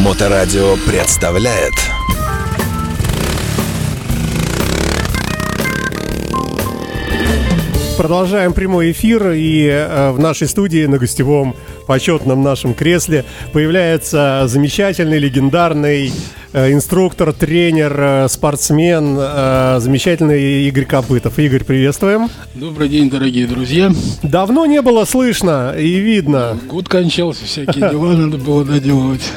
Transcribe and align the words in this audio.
Моторадио 0.00 0.76
представляет 0.86 1.74
Продолжаем 7.98 8.54
прямой 8.54 8.92
эфир, 8.92 9.32
и 9.32 9.66
э, 9.66 10.12
в 10.12 10.18
нашей 10.18 10.48
студии 10.48 10.86
на 10.86 10.96
гостевом 10.96 11.54
почетном 11.86 12.42
нашем 12.42 12.72
кресле 12.72 13.26
появляется 13.52 14.44
замечательный, 14.46 15.18
легендарный 15.18 16.10
э, 16.54 16.72
инструктор, 16.72 17.34
тренер, 17.34 17.94
э, 18.00 18.28
спортсмен, 18.30 19.18
э, 19.20 19.80
замечательный 19.80 20.66
Игорь 20.68 20.86
Копытов. 20.86 21.38
Игорь, 21.38 21.64
приветствуем. 21.64 22.30
Добрый 22.54 22.88
день, 22.88 23.10
дорогие 23.10 23.46
друзья. 23.46 23.92
Давно 24.22 24.64
не 24.64 24.80
было 24.80 25.04
слышно 25.04 25.74
и 25.78 25.98
видно. 25.98 26.58
Год 26.66 26.88
кончался, 26.88 27.44
всякие 27.44 27.90
дела 27.90 28.14
надо 28.14 28.38
было 28.38 28.64
доделывать. 28.64 29.30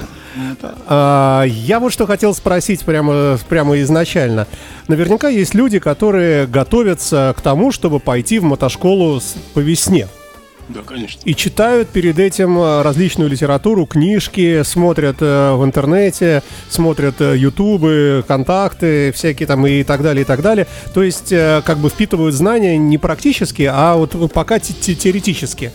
А, 0.87 1.43
Я 1.43 1.79
вот 1.79 1.93
что 1.93 2.05
хотел 2.05 2.33
спросить 2.33 2.81
прямо, 2.81 3.37
прямо 3.49 3.79
изначально. 3.81 4.47
Наверняка 4.87 5.29
есть 5.29 5.53
люди, 5.53 5.79
которые 5.79 6.47
готовятся 6.47 7.33
к 7.37 7.41
тому, 7.41 7.71
чтобы 7.71 7.99
пойти 7.99 8.39
в 8.39 8.43
мотошколу 8.43 9.21
по 9.53 9.59
весне. 9.59 10.07
Да, 10.69 10.79
конечно. 10.85 11.19
И 11.25 11.35
читают 11.35 11.89
перед 11.89 12.17
этим 12.19 12.57
э, 12.57 12.81
различную 12.83 13.29
литературу, 13.29 13.85
книжки, 13.85 14.63
смотрят 14.63 15.17
э, 15.19 15.53
в 15.55 15.63
интернете, 15.65 16.41
смотрят 16.69 17.19
э, 17.19 17.35
ютубы, 17.37 18.23
контакты, 18.25 19.11
всякие 19.11 19.45
там 19.45 19.67
и 19.67 19.83
так 19.83 20.01
далее, 20.01 20.21
и 20.21 20.25
так 20.25 20.41
далее. 20.41 20.65
То 20.93 21.03
есть, 21.03 21.33
э, 21.33 21.61
как 21.65 21.79
бы 21.79 21.89
впитывают 21.89 22.33
знания 22.33 22.77
не 22.77 22.97
практически, 22.97 23.69
а 23.71 23.95
вот 23.95 24.15
пока 24.31 24.57
те- 24.59 24.73
те- 24.73 24.95
теоретически. 24.95 25.73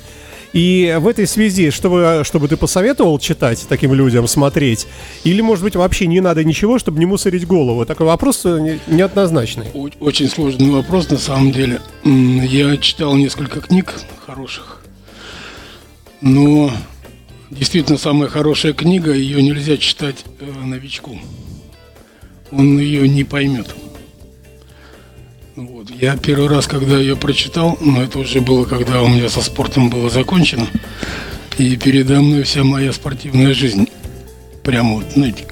И 0.52 0.96
в 0.98 1.06
этой 1.06 1.26
связи, 1.26 1.70
чтобы, 1.70 2.22
чтобы 2.24 2.48
ты 2.48 2.56
посоветовал 2.56 3.18
читать 3.18 3.66
таким 3.68 3.92
людям, 3.92 4.26
смотреть, 4.26 4.86
или, 5.24 5.40
может 5.42 5.62
быть, 5.62 5.76
вообще 5.76 6.06
не 6.06 6.20
надо 6.20 6.42
ничего, 6.42 6.78
чтобы 6.78 6.98
не 6.98 7.06
мусорить 7.06 7.46
голову? 7.46 7.84
Такой 7.84 8.06
вопрос 8.06 8.46
э, 8.46 8.58
не- 8.58 8.94
неоднозначный. 8.94 9.66
Очень 10.00 10.28
сложный 10.28 10.70
вопрос, 10.70 11.10
на 11.10 11.18
самом 11.18 11.52
деле. 11.52 11.80
Я 12.04 12.76
читал 12.78 13.14
несколько 13.16 13.60
книг 13.60 13.94
хороших, 14.26 14.82
но 16.22 16.70
действительно 17.50 17.98
самая 17.98 18.28
хорошая 18.30 18.72
книга, 18.72 19.12
ее 19.12 19.42
нельзя 19.42 19.76
читать 19.76 20.24
э, 20.40 20.50
новичку. 20.64 21.18
Он 22.50 22.78
ее 22.78 23.06
не 23.06 23.24
поймет. 23.24 23.74
Вот. 25.66 25.90
Я 25.90 26.16
первый 26.16 26.48
раз, 26.48 26.68
когда 26.68 26.98
ее 26.98 27.16
прочитал, 27.16 27.76
но 27.80 28.00
это 28.02 28.20
уже 28.20 28.40
было, 28.40 28.64
когда 28.64 29.02
у 29.02 29.08
меня 29.08 29.28
со 29.28 29.42
спортом 29.42 29.90
было 29.90 30.08
закончено, 30.08 30.68
и 31.58 31.76
передо 31.76 32.20
мной 32.20 32.44
вся 32.44 32.62
моя 32.62 32.92
спортивная 32.92 33.52
жизнь. 33.54 33.88
Прямо 34.62 34.94
вот, 34.94 35.06
знаете, 35.14 35.46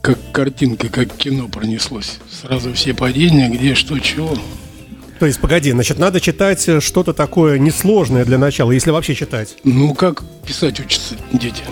как 0.00 0.18
картинка, 0.32 0.88
как 0.88 1.14
кино 1.14 1.46
пронеслось. 1.48 2.18
Сразу 2.30 2.72
все 2.72 2.94
падения, 2.94 3.50
где, 3.50 3.74
что, 3.74 3.98
чего. 3.98 4.34
То 5.18 5.26
есть, 5.26 5.40
погоди, 5.40 5.72
значит, 5.72 5.98
надо 5.98 6.20
читать 6.20 6.66
э, 6.66 6.80
что-то 6.80 7.12
такое 7.12 7.58
несложное 7.58 8.24
для 8.24 8.38
начала, 8.38 8.70
если 8.70 8.92
вообще 8.92 9.14
читать. 9.14 9.56
Ну, 9.64 9.94
как 9.94 10.22
писать 10.46 10.80
учатся 10.80 11.16
дети? 11.32 11.62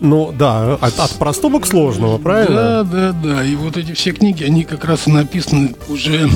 Ну 0.00 0.32
да, 0.32 0.74
от, 0.74 0.98
от 0.98 1.12
простого 1.18 1.58
к 1.58 1.66
сложному, 1.66 2.18
правильно? 2.18 2.84
Да, 2.84 3.12
да, 3.12 3.12
да. 3.12 3.44
И 3.44 3.54
вот 3.56 3.76
эти 3.76 3.92
все 3.92 4.12
книги, 4.12 4.44
они 4.44 4.64
как 4.64 4.84
раз 4.84 5.06
написаны 5.06 5.74
уже 5.88 6.28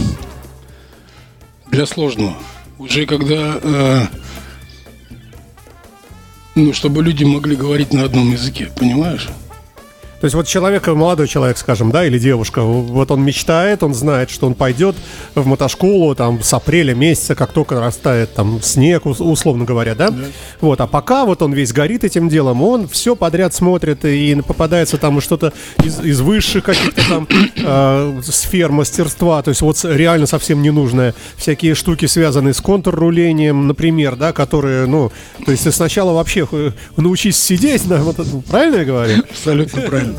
для 1.70 1.86
сложного. 1.86 2.34
Уже 2.78 3.04
когда, 3.04 3.60
э, 3.62 4.02
ну, 6.54 6.72
чтобы 6.72 7.02
люди 7.02 7.24
могли 7.24 7.54
говорить 7.54 7.92
на 7.92 8.04
одном 8.04 8.30
языке, 8.32 8.70
понимаешь? 8.76 9.28
То 10.20 10.26
есть 10.26 10.34
вот 10.34 10.46
человек, 10.46 10.86
молодой 10.88 11.26
человек, 11.28 11.56
скажем, 11.56 11.90
да, 11.90 12.04
или 12.04 12.18
девушка, 12.18 12.60
вот 12.60 13.10
он 13.10 13.22
мечтает, 13.24 13.82
он 13.82 13.94
знает, 13.94 14.28
что 14.30 14.46
он 14.46 14.54
пойдет 14.54 14.94
в 15.34 15.46
мотошколу 15.46 16.14
там 16.14 16.42
с 16.42 16.52
апреля 16.52 16.94
месяца, 16.94 17.34
как 17.34 17.52
только 17.52 17.80
растает 17.80 18.34
там 18.34 18.60
снег, 18.62 19.06
ус- 19.06 19.20
условно 19.20 19.64
говоря, 19.64 19.94
да? 19.94 20.14
Вот, 20.60 20.80
а 20.82 20.86
пока 20.86 21.24
вот 21.24 21.40
он 21.40 21.54
весь 21.54 21.72
горит 21.72 22.04
этим 22.04 22.28
делом, 22.28 22.62
он 22.62 22.86
все 22.86 23.16
подряд 23.16 23.54
смотрит 23.54 24.04
и 24.04 24.38
попадается 24.46 24.98
там 24.98 25.22
что-то 25.22 25.54
из, 25.82 25.98
из 26.00 26.20
высших 26.20 26.64
каких-то 26.64 27.00
там 27.08 27.28
э, 27.56 28.20
сфер 28.22 28.70
мастерства, 28.72 29.42
то 29.42 29.48
есть 29.48 29.62
вот 29.62 29.78
реально 29.84 30.26
совсем 30.26 30.60
ненужное. 30.60 31.14
Всякие 31.36 31.74
штуки, 31.74 32.04
связанные 32.04 32.52
с 32.52 32.60
контррулением, 32.60 33.66
например, 33.66 34.16
да, 34.16 34.34
которые, 34.34 34.84
ну, 34.86 35.10
то 35.46 35.50
есть 35.50 35.72
сначала 35.72 36.12
вообще 36.12 36.46
научись 36.98 37.38
сидеть, 37.38 37.88
да, 37.88 37.96
вот, 38.02 38.16
правильно 38.50 38.76
я 38.76 38.84
говорю? 38.84 39.22
Абсолютно 39.30 39.80
правильно. 39.80 40.09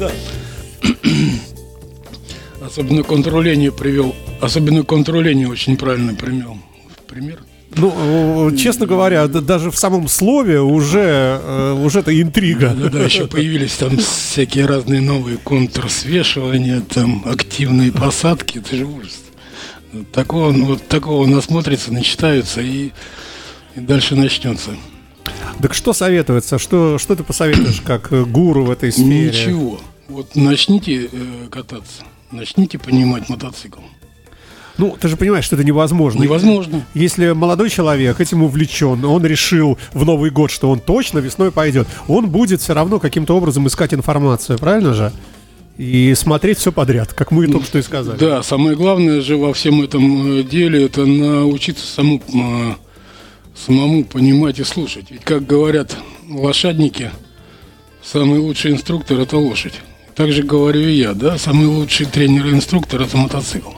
Особенно 2.66 3.03
контроление 3.03 3.72
привел. 3.72 4.16
Особенно 4.40 4.84
контроление 4.84 5.47
очень 5.47 5.78
правильно 5.78 6.13
привел. 6.13 6.57
Пример. 7.07 7.40
Ну, 7.75 8.50
э, 8.51 8.57
честно 8.57 8.85
говоря, 8.85 9.28
даже 9.28 9.72
в 9.72 9.78
самом 9.78 10.07
слове 10.07 10.59
уже, 10.59 11.40
э, 11.41 11.74
уже 11.84 12.00
это 12.00 12.19
интрига. 12.19 12.75
Да, 12.78 12.90
да, 12.90 13.03
еще 13.03 13.28
появились 13.28 13.74
там 13.74 13.97
всякие 13.97 14.66
разные 14.66 15.00
новые 15.00 15.38
контрсвешивания, 15.38 16.81
там 16.81 17.24
активные 17.25 17.91
посадки, 17.91 18.57
это 18.57 18.75
же 18.75 18.85
ужас. 18.85 19.19
Такого, 20.12 20.51
ну, 20.51 20.66
вот 20.66 20.88
такого 20.88 21.25
насмотрится, 21.25 21.94
начитаются 21.94 22.62
и, 22.62 22.91
и 23.75 23.80
дальше 23.80 24.16
начнется. 24.16 24.72
Так 25.61 25.73
что 25.73 25.93
советуется? 25.93 26.57
Что, 26.57 26.97
что 26.97 27.15
ты 27.15 27.23
посоветуешь 27.23 27.81
как 27.85 28.11
э, 28.11 28.23
гуру 28.23 28.65
в 28.65 28.71
этой 28.71 28.91
сфере? 28.91 29.29
Ничего. 29.29 29.79
Вот 30.07 30.35
начните 30.35 31.09
э, 31.11 31.47
кататься, 31.49 32.03
начните 32.31 32.77
понимать 32.79 33.29
мотоцикл. 33.29 33.79
Ну, 34.77 34.97
ты 34.99 35.07
же 35.07 35.17
понимаешь, 35.17 35.45
что 35.45 35.55
это 35.55 35.63
невозможно. 35.63 36.23
Невозможно. 36.23 36.85
Если 36.93 37.31
молодой 37.31 37.69
человек 37.69 38.19
этим 38.19 38.41
увлечен, 38.41 39.03
он 39.05 39.25
решил 39.25 39.77
в 39.93 40.05
Новый 40.05 40.31
год, 40.31 40.49
что 40.49 40.71
он 40.71 40.79
точно 40.79 41.19
весной 41.19 41.51
пойдет, 41.51 41.88
он 42.07 42.29
будет 42.29 42.61
все 42.61 42.73
равно 42.73 42.99
каким-то 42.99 43.35
образом 43.35 43.67
искать 43.67 43.93
информацию, 43.93 44.57
правильно 44.57 44.93
же? 44.93 45.11
И 45.77 46.13
смотреть 46.15 46.57
все 46.57 46.71
подряд, 46.71 47.13
как 47.13 47.31
мы 47.31 47.47
только 47.47 47.65
что 47.65 47.79
и 47.79 47.81
сказали. 47.81 48.17
Да, 48.17 48.43
самое 48.43 48.75
главное 48.75 49.21
же 49.21 49.38
во 49.38 49.53
всем 49.53 49.81
этом 49.81 50.39
э, 50.39 50.43
деле 50.43 50.85
это 50.85 51.05
научиться 51.05 51.85
саму, 51.85 52.21
э, 52.33 52.73
самому 53.56 54.03
понимать 54.03 54.59
и 54.59 54.63
слушать. 54.63 55.12
Ведь, 55.12 55.23
как 55.23 55.45
говорят 55.45 55.95
лошадники, 56.29 57.12
самый 58.03 58.39
лучший 58.39 58.72
инструктор 58.72 59.19
это 59.19 59.38
лошадь. 59.38 59.75
Так 60.16 60.31
же 60.31 60.44
говорю 60.44 60.81
и 60.81 60.94
я, 60.94 61.13
да, 61.13 61.38
самый 61.38 61.67
лучший 61.67 62.06
тренер 62.06 62.47
и 62.47 62.51
инструктор 62.51 63.01
это 63.01 63.17
мотоцикл. 63.17 63.72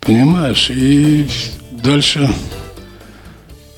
Понимаешь? 0.00 0.70
И 0.70 1.28
дальше, 1.70 2.28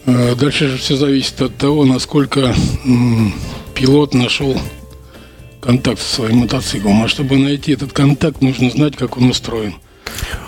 э, 0.07 0.35
дальше 0.37 0.69
же 0.69 0.79
все 0.79 0.97
зависит 0.97 1.41
от 1.43 1.57
того, 1.57 1.85
насколько 1.85 2.55
пилот 3.75 4.15
нашел 4.15 4.57
контакт 5.61 6.01
со 6.01 6.15
своим 6.15 6.37
мотоциклом. 6.39 7.03
А 7.03 7.09
чтобы 7.09 7.37
найти 7.37 7.73
этот 7.73 7.93
контакт, 7.93 8.41
нужно 8.41 8.71
знать, 8.71 8.97
как 8.97 9.17
он 9.17 9.31
устроен. 9.31 9.75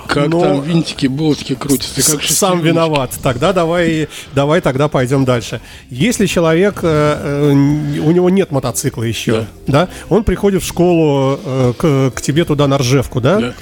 Как 0.06 0.28
Но- 0.28 0.41
там 0.41 0.62
винтики, 0.62 1.06
болтики 1.06 1.55
крутятся, 1.55 1.94
как 1.94 2.05
Сам 2.05 2.21
шестереночки. 2.21 2.66
виноват. 2.66 3.10
Тогда 3.22 3.53
давай, 3.53 4.09
давай 4.34 4.60
тогда 4.60 4.88
пойдем 4.88 5.25
дальше. 5.25 5.60
Если 5.91 6.27
человек, 6.27 6.81
э, 6.83 7.50
э, 7.50 7.50
у 7.53 8.11
него 8.11 8.28
нет 8.31 8.50
мотоцикла 8.50 9.05
еще, 9.05 9.47
да, 9.66 9.88
он 10.11 10.25
приходит 10.25 10.62
в 10.62 10.66
школу 10.66 11.38
э, 11.44 11.72
к, 11.78 12.12
к 12.16 12.21
тебе 12.21 12.44
туда 12.44 12.66
на 12.69 12.78
Ржевку, 12.78 13.21
да? 13.21 13.41
Да. 13.41 13.55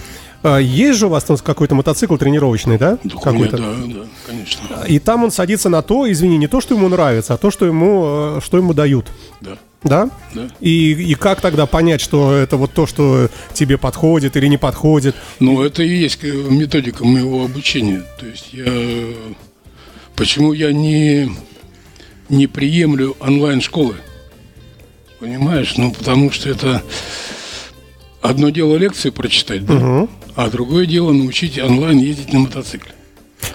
А 0.42 0.56
Есть 0.58 0.98
же 0.98 1.06
у 1.06 1.10
вас 1.10 1.22
там 1.24 1.36
какой-то 1.36 1.74
мотоцикл 1.74 2.16
тренировочный, 2.16 2.78
да? 2.78 2.96
Да, 3.04 3.16
Какой-то? 3.22 3.58
да, 3.58 3.64
да, 3.74 4.00
конечно. 4.26 4.84
И 4.88 4.98
там 4.98 5.24
он 5.24 5.30
садится 5.30 5.68
на 5.68 5.82
то, 5.82 6.10
извини, 6.10 6.38
не 6.38 6.46
то, 6.46 6.62
что 6.62 6.74
ему 6.74 6.88
нравится, 6.88 7.34
а 7.34 7.36
то, 7.36 7.50
что 7.50 7.66
ему, 7.66 8.38
э, 8.38 8.40
что 8.42 8.56
ему 8.56 8.72
дают. 8.72 9.06
Да, 9.42 9.58
Да? 9.82 10.10
да. 10.34 10.48
И, 10.60 10.92
и 10.92 11.14
как 11.14 11.40
тогда 11.40 11.66
понять, 11.66 12.00
что 12.00 12.34
это 12.34 12.56
вот 12.56 12.72
то, 12.72 12.86
что 12.86 13.30
тебе 13.54 13.78
подходит 13.78 14.36
или 14.36 14.46
не 14.46 14.58
подходит? 14.58 15.16
Ну, 15.38 15.62
это 15.62 15.82
и 15.82 15.88
есть 15.88 16.22
э, 16.22 16.28
методика 16.28 17.04
моего 17.04 17.44
обучения. 17.44 18.02
То 18.18 18.26
есть 18.26 18.52
я... 18.52 18.66
Почему 20.16 20.52
я 20.52 20.72
не, 20.72 21.30
не 22.28 22.46
приемлю 22.46 23.16
онлайн-школы? 23.20 23.96
Понимаешь? 25.18 25.74
Ну, 25.76 25.92
потому 25.92 26.30
что 26.30 26.50
это... 26.50 26.82
Одно 28.20 28.50
дело 28.50 28.76
лекции 28.76 29.08
прочитать, 29.08 29.64
да? 29.64 30.06
А 30.36 30.50
другое 30.50 30.84
дело 30.84 31.12
научить 31.12 31.58
онлайн 31.58 31.98
ездить 31.98 32.34
на 32.34 32.40
мотоцикле. 32.40 32.92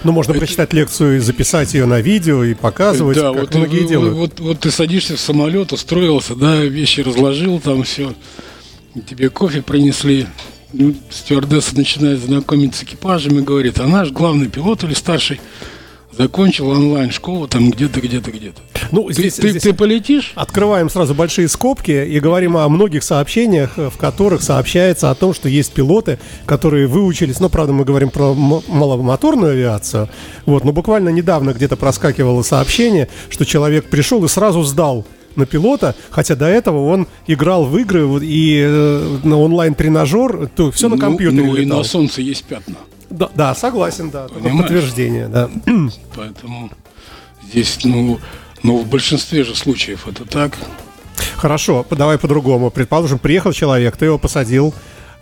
Ну, 0.04 0.12
можно 0.12 0.34
прочитать 0.34 0.72
лекцию 0.72 1.16
и 1.16 1.18
записать 1.20 1.74
ее 1.74 1.86
на 1.86 2.00
видео 2.00 2.44
и 2.44 2.54
показывать, 2.54 3.16
да, 3.16 3.32
как 3.32 3.40
вот, 3.40 3.54
многие 3.54 3.80
вот, 3.80 3.88
делают. 3.88 4.14
Вот, 4.14 4.40
вот 4.40 4.60
ты 4.60 4.70
садишься 4.70 5.16
в 5.16 5.20
самолет, 5.20 5.72
устроился, 5.72 6.34
да, 6.34 6.56
вещи 6.56 7.00
разложил, 7.00 7.60
там 7.60 7.82
все. 7.82 8.14
Тебе 9.08 9.30
кофе 9.30 9.62
принесли. 9.62 10.26
Ну, 10.72 10.94
стюардесса 11.10 11.76
начинает 11.76 12.18
знакомить 12.18 12.74
с 12.74 12.82
экипажем 12.82 13.38
и 13.38 13.42
говорит, 13.42 13.78
а 13.78 13.86
наш 13.86 14.10
главный 14.10 14.48
пилот 14.48 14.84
или 14.84 14.94
старший 14.94 15.40
закончил 16.16 16.68
онлайн-школу 16.68 17.48
там 17.48 17.70
где-то, 17.70 18.00
где-то, 18.00 18.30
где-то. 18.30 18.60
Ну, 18.92 19.10
здесь, 19.10 19.34
ты, 19.34 19.50
здесь 19.50 19.62
ты 19.62 19.72
полетишь? 19.72 20.32
открываем 20.34 20.88
сразу 20.88 21.14
большие 21.14 21.48
скобки 21.48 21.90
и 21.90 22.20
говорим 22.20 22.56
о 22.56 22.68
многих 22.68 23.02
сообщениях, 23.02 23.72
э, 23.78 23.90
в 23.90 23.96
которых 23.96 24.42
сообщается 24.42 25.10
о 25.10 25.14
том, 25.14 25.34
что 25.34 25.48
есть 25.48 25.72
пилоты, 25.72 26.18
которые 26.46 26.86
выучились, 26.86 27.40
ну, 27.40 27.48
правда, 27.48 27.72
мы 27.72 27.84
говорим 27.84 28.10
про 28.10 28.34
маломоторную 28.34 29.52
авиацию, 29.52 30.08
вот, 30.46 30.64
но 30.64 30.72
буквально 30.72 31.08
недавно 31.10 31.52
где-то 31.52 31.76
проскакивало 31.76 32.42
сообщение, 32.42 33.08
что 33.28 33.44
человек 33.44 33.86
пришел 33.86 34.24
и 34.24 34.28
сразу 34.28 34.62
сдал 34.62 35.04
на 35.34 35.44
пилота, 35.44 35.94
хотя 36.10 36.34
до 36.34 36.46
этого 36.46 36.86
он 36.86 37.06
играл 37.26 37.66
в 37.66 37.76
игры 37.76 38.08
и 38.24 38.62
э, 38.66 39.18
на 39.22 39.38
онлайн-тренажер, 39.38 40.48
то 40.56 40.70
все 40.70 40.88
на 40.88 40.94
Ну, 40.96 41.00
компьютере 41.00 41.44
Ну, 41.44 41.56
и 41.56 41.64
летал. 41.64 41.78
на 41.78 41.84
солнце 41.84 42.22
есть 42.22 42.44
пятна. 42.44 42.76
Да, 43.10 43.30
да, 43.34 43.54
согласен, 43.54 44.10
да, 44.10 44.28
Понимаешь? 44.28 44.58
подтверждение, 44.58 45.28
да. 45.28 45.50
Поэтому 46.16 46.70
здесь, 47.48 47.78
ну, 47.84 48.18
ну, 48.62 48.78
в 48.78 48.88
большинстве 48.88 49.44
же 49.44 49.54
случаев 49.54 50.08
это 50.08 50.24
так. 50.24 50.58
Хорошо, 51.36 51.86
давай 51.90 52.18
по-другому. 52.18 52.70
Предположим, 52.70 53.18
приехал 53.18 53.52
человек, 53.52 53.96
ты 53.96 54.06
его 54.06 54.18
посадил, 54.18 54.74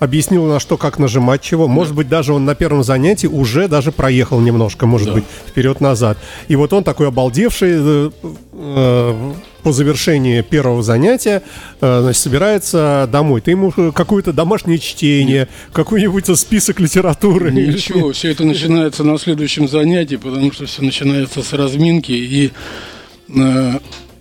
объяснил 0.05 0.47
на 0.47 0.61
что, 0.61 0.77
как 0.77 0.99
нажимать 0.99 1.43
чего. 1.43 1.67
Может 1.69 1.95
быть, 1.95 2.09
даже 2.09 2.33
он 2.33 2.45
на 2.45 2.55
первом 2.55 2.85
занятии 2.85 3.27
уже 3.27 3.69
даже 3.69 3.93
проехал 3.93 4.41
немножко, 4.41 4.87
может 4.87 5.09
Да. 5.09 5.15
быть, 5.15 5.25
вперед-назад. 5.49 6.19
И 6.49 6.57
вот 6.57 6.73
он 6.73 6.85
такой 6.85 7.09
обалдевший 7.09 7.73
э, 7.75 8.11
э, 8.53 9.33
по 9.63 9.73
завершении 9.73 10.43
первого 10.43 10.83
занятия, 10.83 11.43
э, 11.81 12.01
значит, 12.03 12.23
собирается 12.23 13.09
домой. 13.11 13.41
Ты 13.41 13.53
ему 13.53 13.73
какое-то 13.93 14.33
домашнее 14.33 14.79
чтение, 14.79 15.49
какой-нибудь 15.73 16.27
список 16.39 16.81
литературы. 16.81 17.51
Ничего, 17.51 18.13
все 18.13 18.31
это 18.31 18.45
начинается 18.45 19.05
на 19.05 19.19
следующем 19.19 19.69
занятии, 19.69 20.17
потому 20.17 20.53
что 20.53 20.67
все 20.67 20.83
начинается 20.83 21.43
с 21.43 21.53
разминки, 21.53 22.13
и 22.13 22.53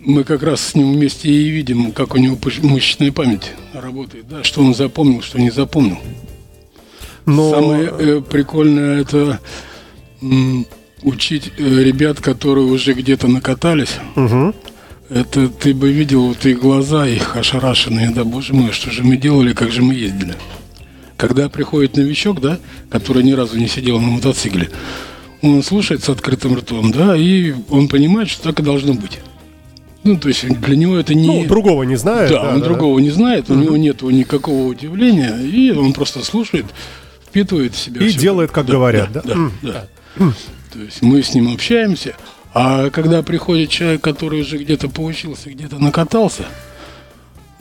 мы 0.06 0.24
как 0.24 0.44
раз 0.44 0.62
с 0.62 0.76
ним 0.76 0.94
вместе 0.94 1.30
и 1.30 1.50
видим, 1.50 1.92
как 1.92 2.16
у 2.16 2.18
него 2.18 2.38
мышечная 2.62 3.12
память 3.12 3.52
работает, 3.74 4.28
да, 4.28 4.44
что 4.44 4.62
он 4.62 4.76
запомнил, 4.76 5.22
что 5.22 5.40
не 5.40 5.50
запомнил. 5.50 6.00
Но 7.26 7.52
Самое 7.52 7.94
э, 7.98 8.22
прикольное 8.22 9.02
это 9.02 9.40
м, 10.22 10.66
учить 11.04 11.52
э, 11.58 11.84
ребят, 11.84 12.20
которые 12.20 12.66
уже 12.66 12.94
где-то 12.94 13.28
накатались. 13.28 13.98
Мгм. 14.16 14.54
Это 15.10 15.48
ты 15.48 15.74
бы 15.74 15.92
видел 15.92 16.28
вот 16.28 16.46
их 16.46 16.60
глаза, 16.60 17.08
их 17.08 17.36
ошарашенные, 17.36 18.10
да, 18.10 18.24
боже 18.24 18.54
мой, 18.54 18.72
что 18.72 18.92
же 18.92 19.04
мы 19.04 19.16
делали, 19.16 19.54
как 19.54 19.72
же 19.72 19.82
мы 19.82 19.94
ездили. 19.94 20.36
Когда 21.18 21.50
приходит 21.50 21.96
новичок, 21.96 22.42
да, 22.42 22.60
который 22.90 23.24
ни 23.24 23.32
разу 23.32 23.58
не 23.58 23.68
сидел 23.68 24.00
на 24.00 24.08
мотоцикле, 24.08 24.70
он 25.42 25.62
слушает 25.62 26.04
с 26.04 26.10
открытым 26.10 26.56
ртом, 26.56 26.92
да, 26.92 27.16
и 27.16 27.54
он 27.70 27.88
понимает, 27.88 28.30
что 28.30 28.44
так 28.44 28.60
и 28.60 28.64
должно 28.64 28.94
быть. 28.94 29.20
Ну, 30.04 30.18
то 30.18 30.28
есть 30.28 30.46
для 30.48 30.76
него 30.76 30.98
это 30.98 31.14
не... 31.14 31.28
ну, 31.28 31.46
другого 31.48 31.84
не 31.84 31.96
знает. 31.96 32.30
Да, 32.30 32.54
он 32.54 32.62
другого 32.62 33.00
не 33.00 33.10
знает, 33.10 33.50
у 33.50 33.56
него 33.56 33.78
нет 33.78 34.02
никакого 34.02 34.68
удивления, 34.68 35.38
и 35.40 35.72
он 35.72 35.94
просто 35.94 36.24
слушает, 36.26 36.66
впитывает 37.26 37.74
в 37.74 37.80
себя. 37.80 38.06
И 38.06 38.10
всё. 38.10 38.20
делает, 38.20 38.52
как 38.52 38.66
говорят, 38.66 39.12
да? 39.12 39.22
Да, 39.24 39.34
М, 39.34 39.54
да. 39.62 39.88
То 40.18 40.80
есть 40.80 41.02
мы 41.02 41.24
с 41.24 41.34
ним 41.34 41.54
общаемся, 41.54 42.16
а 42.54 42.90
когда 42.90 43.24
приходит 43.24 43.70
человек, 43.70 44.02
который 44.02 44.42
уже 44.42 44.58
где-то 44.58 44.90
поучился, 44.90 45.50
где-то 45.50 45.80
накатался, 45.80 46.44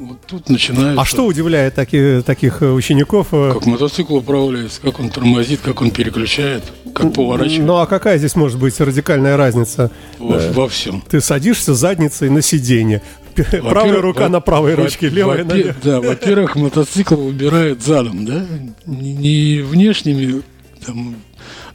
вот 0.07 0.19
тут 0.27 0.49
начинается... 0.49 1.01
А 1.01 1.05
что 1.05 1.25
удивляет 1.27 1.75
таки- 1.75 2.23
таких 2.23 2.63
э, 2.63 2.71
учеников? 2.71 3.29
э, 3.33 3.53
Как 3.55 3.67
мотоцикл 3.67 4.17
управляется, 4.17 4.81
как 4.81 5.01
он 5.01 5.11
тормозит, 5.11 5.61
как 5.61 5.81
он 5.83 5.91
переключает, 5.91 6.65
как 6.95 7.13
поворачивает 7.13 7.67
Ну 7.67 7.77
а 7.79 7.87
какая 7.87 8.19
здесь 8.19 8.35
может 8.37 8.59
быть 8.59 8.79
радикальная 8.81 9.37
разница? 9.37 9.91
во, 10.19 10.39
во 10.53 10.69
всем. 10.69 11.03
Ты 11.09 11.21
садишься 11.21 11.75
задницей 11.75 12.29
на 12.31 12.43
сиденье. 12.43 13.03
Правая 13.35 14.01
рука 14.03 14.25
во- 14.25 14.29
на 14.29 14.41
правой 14.41 14.75
во- 14.77 14.85
ручке, 14.85 15.09
левая 15.09 15.39
на 15.45 15.51
во-пе- 15.51 15.59
левой. 15.63 15.75
Да, 15.83 16.01
во-первых, 16.01 16.57
мотоцикл 16.57 17.17
выбирает 17.17 17.83
задом, 17.83 18.25
да? 18.27 18.45
Не, 18.87 19.15
не 19.15 19.61
внешними, 19.63 20.43
там, 20.85 21.17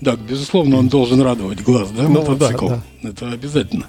да, 0.02 0.16
безусловно, 0.16 0.78
он 0.78 0.88
должен 0.88 1.20
радовать 1.22 1.62
глаз, 1.62 1.90
да, 1.98 2.04
Ну, 2.04 2.22
мотоцикл. 2.24 2.70
да, 2.70 2.84
Это 3.04 3.32
обязательно. 3.32 3.86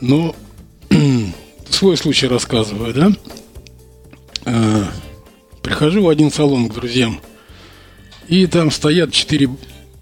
Но 0.00 0.34
свой 1.74 1.96
случай 1.96 2.26
рассказываю, 2.26 2.94
да? 2.94 3.12
Э, 4.44 4.84
Прихожу 5.62 6.02
в 6.02 6.08
один 6.08 6.32
салон 6.32 6.68
к 6.68 6.74
друзьям, 6.74 7.20
и 8.28 8.46
там 8.46 8.70
стоят 8.70 9.12
четыре 9.12 9.48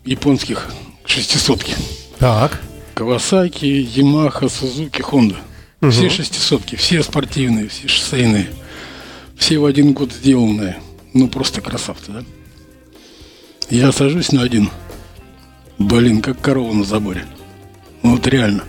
японских 0.05 0.69
шестисотки. 1.05 1.75
Так. 2.19 2.61
Кавасаки, 2.95 3.67
Ямаха, 3.67 4.49
Сузуки, 4.49 5.03
Хонда. 5.03 5.37
Все 5.91 6.11
шестисотки, 6.11 6.77
все 6.77 7.03
спортивные, 7.03 7.69
все 7.69 7.89
шоссейные. 7.89 8.51
Все 9.37 9.59
в 9.59 9.65
один 9.65 9.93
год 9.95 10.13
сделанные. 10.13 10.79
Ну, 11.15 11.29
просто 11.29 11.61
красавцы, 11.63 12.13
да? 12.13 12.25
Я 13.71 13.91
сажусь 13.93 14.33
на 14.33 14.43
один. 14.43 14.71
Блин, 15.79 16.21
как 16.21 16.41
корова 16.41 16.73
на 16.75 16.85
заборе. 16.85 17.25
Вот 18.03 18.27
реально. 18.27 18.65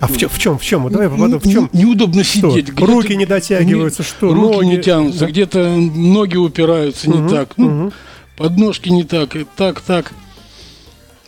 А 0.00 0.06
в 0.06 0.16
чем, 0.16 0.28
в 0.30 0.38
чем, 0.38 0.58
в 0.58 0.62
чем? 0.64 0.90
Давай 0.90 1.08
попаду, 1.10 1.38
в 1.38 1.42
чем? 1.50 1.68
Неудобно 1.72 2.24
Что? 2.24 2.50
сидеть. 2.50 2.70
где-то 2.72 2.86
Руки 2.92 3.14
не 3.16 3.26
дотягиваются, 3.26 4.02
что? 4.02 4.32
Руки 4.32 4.56
Ноги? 4.56 4.66
не 4.66 4.78
тянутся, 4.78 5.20
Да. 5.20 5.26
где-то 5.26 5.68
ноги 5.76 6.36
упираются 6.36 7.10
не 7.10 7.28
так. 7.28 7.50
Ну, 7.56 7.92
Подножки 8.36 8.88
не 8.88 9.04
так, 9.04 9.36
и 9.36 9.44
так, 9.56 9.80
так. 9.82 10.12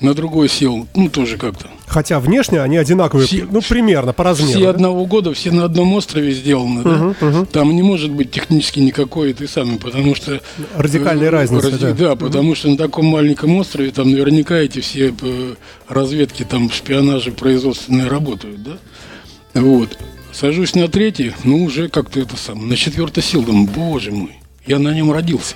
На 0.03 0.15
другой 0.15 0.49
сел, 0.49 0.89
ну, 0.95 1.09
тоже 1.09 1.39
как-то. 1.39 1.69
Хотя 1.87 2.19
внешне 2.19 2.61
они 2.61 2.77
одинаковые, 2.77 3.27
Все- 3.27 3.47
ну, 3.49 3.61
примерно, 3.63 4.13
по 4.13 4.25
размеру. 4.25 4.51
Все 4.51 4.65
да? 4.65 4.71
одного 4.71 5.07
года, 5.07 5.33
все 5.33 5.53
на 5.53 5.65
одном 5.65 5.95
острове 5.95 6.33
сделаны, 6.33 6.83
да? 6.83 7.47
Там 7.53 7.75
не 7.77 7.83
может 7.83 8.11
быть 8.11 8.33
технически 8.33 8.81
никакой 8.81 9.31
этой 9.31 9.47
самой, 9.47 9.79
потому 9.79 10.15
что... 10.17 10.41
Радикальной 10.77 11.27
э, 11.27 11.31
разницы, 11.31 11.71
ради- 11.71 11.93
да. 11.93 12.17
потому 12.17 12.57
что 12.57 12.69
на 12.69 12.77
таком 12.77 13.07
маленьком 13.07 13.55
острове 13.57 13.93
там 13.93 14.11
наверняка 14.11 14.57
эти 14.57 14.81
все 14.81 15.15
э, 15.21 15.55
разведки, 15.89 16.45
там 16.45 16.71
шпионажи 16.71 17.31
производственные 17.31 18.09
работают, 18.09 18.63
да? 18.63 18.79
Вот. 19.55 19.97
Сажусь 20.33 20.75
на 20.75 20.89
третий, 20.89 21.33
ну, 21.45 21.63
уже 21.63 21.89
как-то 21.89 22.19
это 22.19 22.37
самое. 22.37 22.67
На 22.67 22.77
четвертый 22.77 23.23
сил, 23.23 23.43
думаю, 23.43 23.69
боже 23.69 24.11
мой, 24.11 24.33
я 24.67 24.79
на 24.79 24.93
нем 24.95 25.13
родился. 25.13 25.55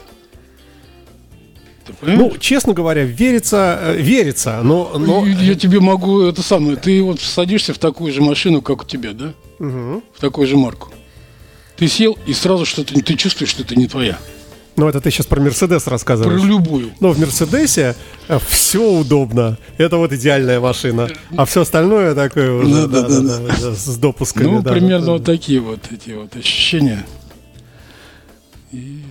Ну, 2.02 2.36
честно 2.38 2.72
говоря, 2.72 3.04
верится, 3.04 3.78
э, 3.80 3.96
верится, 3.96 4.60
но... 4.62 4.92
но... 4.98 5.26
Я 5.26 5.54
тебе 5.54 5.80
могу 5.80 6.22
это 6.22 6.42
самое. 6.42 6.76
Ты 6.76 7.02
вот 7.02 7.20
садишься 7.20 7.74
в 7.74 7.78
такую 7.78 8.12
же 8.12 8.22
машину, 8.22 8.62
как 8.62 8.82
у 8.82 8.86
тебя, 8.86 9.12
да? 9.12 9.32
В 9.58 10.20
такую 10.20 10.46
же 10.46 10.56
марку. 10.56 10.90
Ты 11.76 11.88
сел 11.88 12.18
и 12.26 12.32
сразу 12.32 12.64
что-то 12.64 12.94
ты 12.94 13.14
чувствуешь, 13.16 13.50
что 13.50 13.62
это 13.62 13.76
не 13.76 13.86
твоя. 13.86 14.18
Ну, 14.76 14.88
это 14.88 15.00
ты 15.00 15.10
сейчас 15.10 15.26
про 15.26 15.40
Мерседес 15.40 15.82
Про 15.84 15.92
рассказываешь. 15.92 16.42
любую. 16.42 16.92
Но 17.00 17.12
в 17.12 17.18
Мерседесе 17.18 17.96
все 18.48 18.90
удобно. 18.90 19.56
Это 19.78 19.96
вот 19.96 20.12
идеальная 20.12 20.60
машина. 20.60 21.08
А 21.34 21.46
все 21.46 21.62
остальное 21.62 22.14
такое 22.14 22.52
уже 22.52 22.86
Да, 22.86 22.86
да, 22.86 23.08
да, 23.08 23.20
да, 23.20 23.38
да, 23.38 23.56
да, 23.60 23.74
с 23.74 23.96
допусками. 23.96 24.44
Ну, 24.44 24.62
да, 24.62 24.72
примерно 24.72 25.06
да, 25.06 25.12
вот 25.12 25.24
такие 25.24 25.60
вот 25.60 25.80
эти 25.90 26.10
вот 26.10 26.36
ощущения. 26.36 27.06
И 28.70 29.02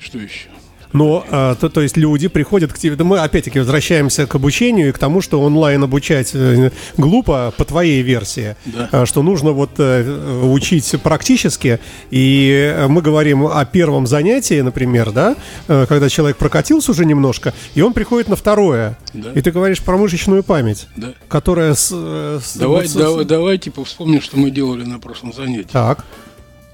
что 0.00 0.18
еще? 0.18 0.48
Но, 0.92 1.24
а, 1.30 1.54
то, 1.56 1.68
то 1.68 1.80
есть 1.80 1.96
люди 1.96 2.28
приходят 2.28 2.72
к 2.72 2.78
тебе, 2.78 2.96
да 2.96 3.04
мы 3.04 3.18
опять-таки 3.18 3.58
возвращаемся 3.58 4.26
к 4.26 4.34
обучению 4.34 4.88
и 4.88 4.92
к 4.92 4.98
тому, 4.98 5.20
что 5.20 5.40
онлайн 5.42 5.82
обучать 5.82 6.30
э, 6.34 6.70
глупо 6.96 7.52
по 7.56 7.64
твоей 7.64 8.02
версии, 8.02 8.56
Да. 8.66 8.88
А, 8.92 9.06
что 9.06 9.22
нужно 9.22 9.52
вот 9.52 9.70
э, 9.78 10.40
учить 10.44 10.94
практически, 11.02 11.80
и 12.10 12.72
э, 12.76 12.86
мы 12.88 13.02
говорим 13.02 13.46
о 13.46 13.64
первом 13.64 14.06
занятии, 14.06 14.60
например, 14.60 15.10
да, 15.12 15.36
э, 15.68 15.86
когда 15.88 16.08
человек 16.08 16.36
прокатился 16.36 16.92
уже 16.92 17.04
немножко, 17.04 17.52
и 17.74 17.82
он 17.82 17.92
приходит 17.92 18.28
на 18.28 18.36
второе, 18.36 18.96
Да. 19.12 19.32
и 19.34 19.40
ты 19.40 19.50
говоришь 19.50 19.80
про 19.82 19.96
мышечную 19.96 20.42
память, 20.42 20.86
Да. 20.96 21.12
которая 21.28 21.74
с, 21.74 21.90
э, 21.92 22.40
с- 22.42 22.56
Давай, 22.56 22.82
вот 22.82 22.90
с- 22.90 22.94
давай, 22.94 23.24
давай, 23.24 23.58
типа, 23.58 23.84
вспомним, 23.84 24.20
что 24.20 24.38
мы 24.38 24.50
делали 24.50 24.84
на 24.84 24.98
прошлом 24.98 25.32
занятии. 25.32 25.68
Так, 25.72 26.04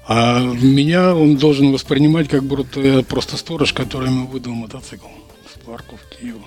А 0.05 0.41
меня 0.41 1.15
он 1.15 1.37
должен 1.37 1.71
воспринимать, 1.71 2.27
как 2.27 2.43
будто 2.43 2.81
я 2.81 3.03
просто 3.03 3.37
сторож, 3.37 3.71
который 3.71 4.09
ему 4.09 4.27
выдал 4.27 4.51
мотоцикл 4.53 5.07
с 5.53 5.65
парков 5.65 5.99
Киева. 6.19 6.41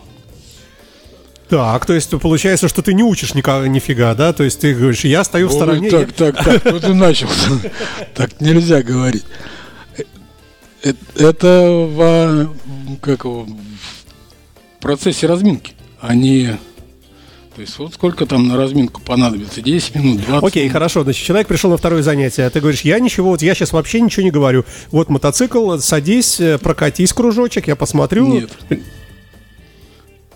так, 1.49 1.87
то 1.87 1.95
есть 1.95 2.11
получается, 2.21 2.69
что 2.69 2.83
ты 2.83 2.93
не 2.93 3.03
учишь 3.03 3.35
никак, 3.35 3.67
нифига, 3.69 4.15
да, 4.15 4.33
то 4.35 4.45
есть 4.45 4.61
ты 4.61 4.75
говоришь, 4.75 5.05
я 5.05 5.25
стою 5.25 5.49
в 5.49 5.53
Ой, 5.53 5.57
стороне, 5.57 5.91
Так, 5.91 6.13
так, 6.13 6.45
так, 6.45 6.65
вот 6.67 6.85
и 6.85 6.93
начался. 6.93 7.51
Так 8.15 8.41
нельзя 8.43 8.83
говорить. 8.83 9.25
Э, 10.83 10.93
Это 11.17 11.49
в, 11.71 12.55
как 13.01 13.25
его, 13.25 13.45
в 13.47 14.83
процессе 14.83 15.27
разминки, 15.27 15.73
а 16.01 16.15
не... 16.15 16.59
То 17.57 17.63
есть 17.63 17.79
вот 17.79 17.95
сколько 17.95 18.27
там 18.27 18.49
на 18.49 18.57
разминку 18.59 19.01
понадобится? 19.01 19.63
10 19.63 19.95
минут, 19.95 20.27
20 20.27 20.45
Окей, 20.47 20.65
минут? 20.65 20.73
хорошо. 20.75 21.05
Значит, 21.05 21.25
человек 21.25 21.49
пришел 21.49 21.71
на 21.71 21.79
второе 21.79 22.03
занятие, 22.03 22.45
а 22.45 22.51
ты 22.51 22.61
говоришь, 22.61 22.83
я 22.83 22.99
ничего, 23.01 23.31
вот 23.31 23.41
я 23.41 23.55
сейчас 23.55 23.73
вообще 23.73 24.03
ничего 24.03 24.25
не 24.25 24.31
говорю. 24.31 24.67
Вот 24.91 25.09
мотоцикл, 25.09 25.79
садись, 25.79 26.39
э, 26.39 26.59
прокатись 26.59 27.15
кружочек, 27.15 27.67
я 27.67 27.75
посмотрю. 27.75 28.27
Нет. 28.27 28.51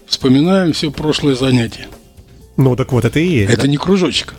Вспоминаем 0.07 0.73
все 0.73 0.91
прошлое 0.91 1.35
занятие. 1.35 1.89
Ну, 2.57 2.75
так 2.75 2.91
вот 2.91 3.05
это 3.05 3.21
и 3.21 3.27
есть. 3.29 3.53
Это 3.53 3.63
да. 3.63 3.69
не 3.69 3.77
кружочек. 3.77 4.35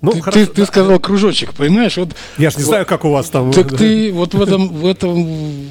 Ну, 0.00 0.12
ты, 0.12 0.22
хорошо. 0.22 0.46
ты- 0.46 0.52
ты 0.52 0.64
сказал 0.64 0.98
кружочек, 1.00 1.52
понимаешь? 1.52 1.98
Вот, 1.98 2.16
Я 2.38 2.48
же 2.48 2.56
не 2.56 2.62
вот- 2.64 2.70
знаю, 2.70 2.86
как 2.86 3.04
у 3.04 3.10
вас 3.10 3.28
там. 3.28 3.52
Так 3.52 3.76
ты 3.76 4.10
вот 4.10 4.32
в 4.32 4.40
этом, 4.40 4.68
в 4.68 4.86
этом, 4.86 5.68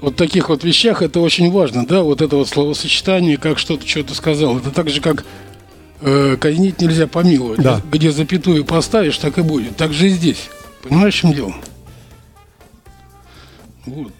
вот 0.00 0.16
таких 0.16 0.48
вот 0.48 0.64
вещах 0.64 1.02
это 1.02 1.20
очень 1.20 1.50
важно, 1.50 1.86
да, 1.86 2.02
вот 2.02 2.22
это 2.22 2.36
вот 2.36 2.48
словосочетание, 2.48 3.36
как 3.36 3.58
что-то, 3.58 3.86
что-то 3.86 4.14
сказал. 4.14 4.58
Это 4.58 4.70
так 4.70 4.88
же, 4.88 5.00
как 5.00 5.24
э, 6.00 6.36
казнить 6.40 6.80
нельзя 6.80 7.06
помиловать. 7.06 7.60
Да. 7.60 7.82
Где 7.90 8.12
запятую 8.12 8.64
поставишь, 8.64 9.18
так 9.18 9.38
и 9.38 9.42
будет. 9.42 9.76
Так 9.76 9.92
же 9.92 10.08
и 10.08 10.10
здесь. 10.10 10.48
Понимаешь, 10.82 11.14
в 11.14 11.18
чем 11.18 11.32
дело? 11.32 11.54
Вот. 13.86 14.12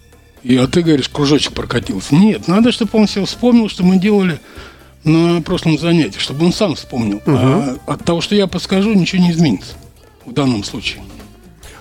И, 0.43 0.57
а 0.57 0.67
ты 0.67 0.83
говоришь, 0.83 1.09
кружочек 1.09 1.53
прокатился. 1.53 2.15
Нет, 2.15 2.49
надо, 2.49 2.73
чтобы 2.73 2.91
он 2.95 3.07
все 3.07 3.25
вспомнил, 3.25 3.69
что 3.69 3.85
мы 3.85 3.99
делали 3.99 4.41
на 5.05 5.41
прошлом 5.43 5.79
занятии, 5.79 6.19
чтобы 6.19 6.47
он 6.47 6.53
сам 6.53 6.75
вспомнил. 6.75 7.21
А 7.27 7.77
от 7.87 8.05
того, 8.05 8.21
что 8.21 8.35
я 8.35 8.47
подскажу, 8.47 8.95
ничего 8.95 9.23
не 9.23 9.31
изменится 9.31 9.75
в 10.25 10.33
данном 10.33 10.65
случае. 10.65 11.03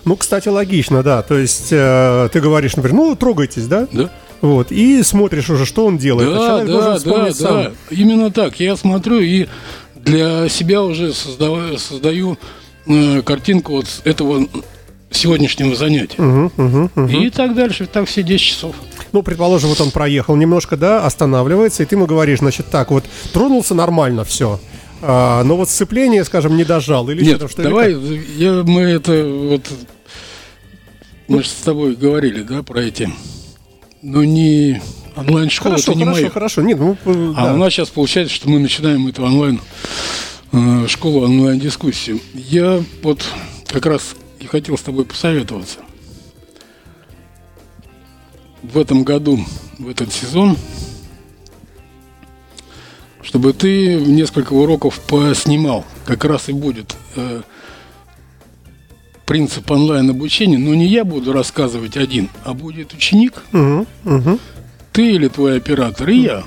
Ну, 0.08 0.16
кстати, 0.16 0.48
логично, 0.48 1.04
да. 1.04 1.22
То 1.22 1.38
есть 1.38 1.68
э, 1.72 2.30
ты 2.32 2.40
говоришь, 2.40 2.78
например, 2.78 2.96
ну, 2.98 3.16
трогайтесь, 3.18 3.68
да? 3.68 3.90
Да? 3.92 4.10
Вот, 4.40 4.72
и 4.72 5.04
смотришь 5.04 5.50
уже, 5.50 5.66
что 5.66 5.86
он 5.86 5.98
делает. 5.98 6.30
а 6.30 6.32
Да, 6.32 6.48
человек 6.48 6.68
да, 6.68 7.00
да, 7.00 7.34
сам. 7.34 7.64
да. 7.64 7.72
Именно 7.90 8.32
так. 8.32 8.58
Я 8.62 8.78
смотрю 8.78 9.20
и 9.20 9.48
для 9.96 10.48
себя 10.48 10.82
уже 10.82 11.14
создаваю, 11.14 11.78
создаю 11.78 12.38
э, 12.86 13.22
картинку 13.22 13.74
вот 13.74 13.88
этого 14.06 14.48
сегодняшнего 15.12 15.76
занятия. 15.76 16.22
Мгм, 16.22 16.52
мгм, 16.56 16.92
мгм. 16.96 17.08
И 17.08 17.30
так 17.30 17.54
дальше. 17.54 17.86
Так 17.92 18.08
все 18.08 18.24
10 18.24 18.42
часов. 18.42 18.76
Ну, 19.12 19.24
предположим, 19.24 19.70
вот 19.70 19.82
он 19.82 19.92
проехал 19.92 20.38
немножко, 20.38 20.78
да, 20.78 21.06
останавливается, 21.06 21.84
и 21.84 21.86
ты 21.86 21.96
ему 21.96 22.06
говоришь, 22.06 22.40
значит, 22.40 22.68
так, 22.68 22.92
вот, 22.92 23.04
тронулся 23.34 23.74
нормально 23.74 24.24
все. 24.24 24.60
но 25.02 25.44
вот 25.58 25.70
сцепление, 25.70 26.24
скажем, 26.24 26.56
не 26.56 26.64
дожал. 26.64 27.10
Или 27.10 27.24
Нет, 27.24 27.38
что-то, 27.38 27.52
что 27.52 27.64
давай, 27.64 27.94
я, 28.38 28.64
мы 28.64 28.82
это 28.82 29.24
вот... 29.26 29.64
Мы 31.28 31.44
же 31.44 31.50
с 31.50 31.54
тобой 31.56 31.96
говорили, 31.96 32.42
да, 32.42 32.64
про 32.64 32.82
эти... 32.82 33.10
Ну, 34.02 34.24
не 34.24 34.82
онлайн-школа, 35.16 35.72
Хорошо, 35.72 35.92
это 35.92 36.00
не 36.00 36.06
хорошо, 36.06 36.22
мое. 36.22 36.30
хорошо. 36.30 36.62
Нет, 36.62 36.80
ну, 36.80 36.98
э, 37.06 37.34
А 37.36 37.46
да. 37.46 37.54
у 37.54 37.58
нас 37.58 37.74
сейчас 37.74 37.90
получается, 37.90 38.34
что 38.34 38.50
мы 38.50 38.60
начинаем 38.60 39.08
эту 39.08 39.24
онлайн 39.24 39.60
э, 40.52 40.86
школу, 40.88 41.24
онлайн-дискуссию. 41.26 42.22
Я 42.34 42.84
вот 43.02 43.26
как 43.68 43.86
раз 43.88 44.16
и 44.40 44.46
хотел 44.46 44.78
с 44.78 44.82
тобой 44.82 45.06
посоветоваться. 45.06 45.80
В 48.62 48.78
этом 48.78 49.04
году, 49.04 49.40
в 49.80 49.90
этот 49.90 50.14
сезон, 50.14 50.58
чтобы 53.22 53.54
ты 53.54 53.96
несколько 53.96 54.54
уроков 54.54 55.00
поснимал. 55.02 55.84
Как 56.06 56.24
раз 56.24 56.48
и 56.50 56.54
будет 56.54 56.96
э, 57.16 57.42
принцип 59.28 59.70
онлайн-обучения. 59.70 60.58
Но 60.58 60.74
не 60.74 60.88
я 60.88 61.04
буду 61.04 61.34
рассказывать 61.34 61.98
один, 61.98 62.30
а 62.44 62.54
будет 62.56 62.94
ученик, 62.94 63.44
Мгм, 63.52 63.86
мгм. 64.06 64.40
ты 64.94 65.12
или 65.12 65.28
твой 65.28 65.58
оператор, 65.58 66.10
и 66.10 66.18
я. 66.18 66.44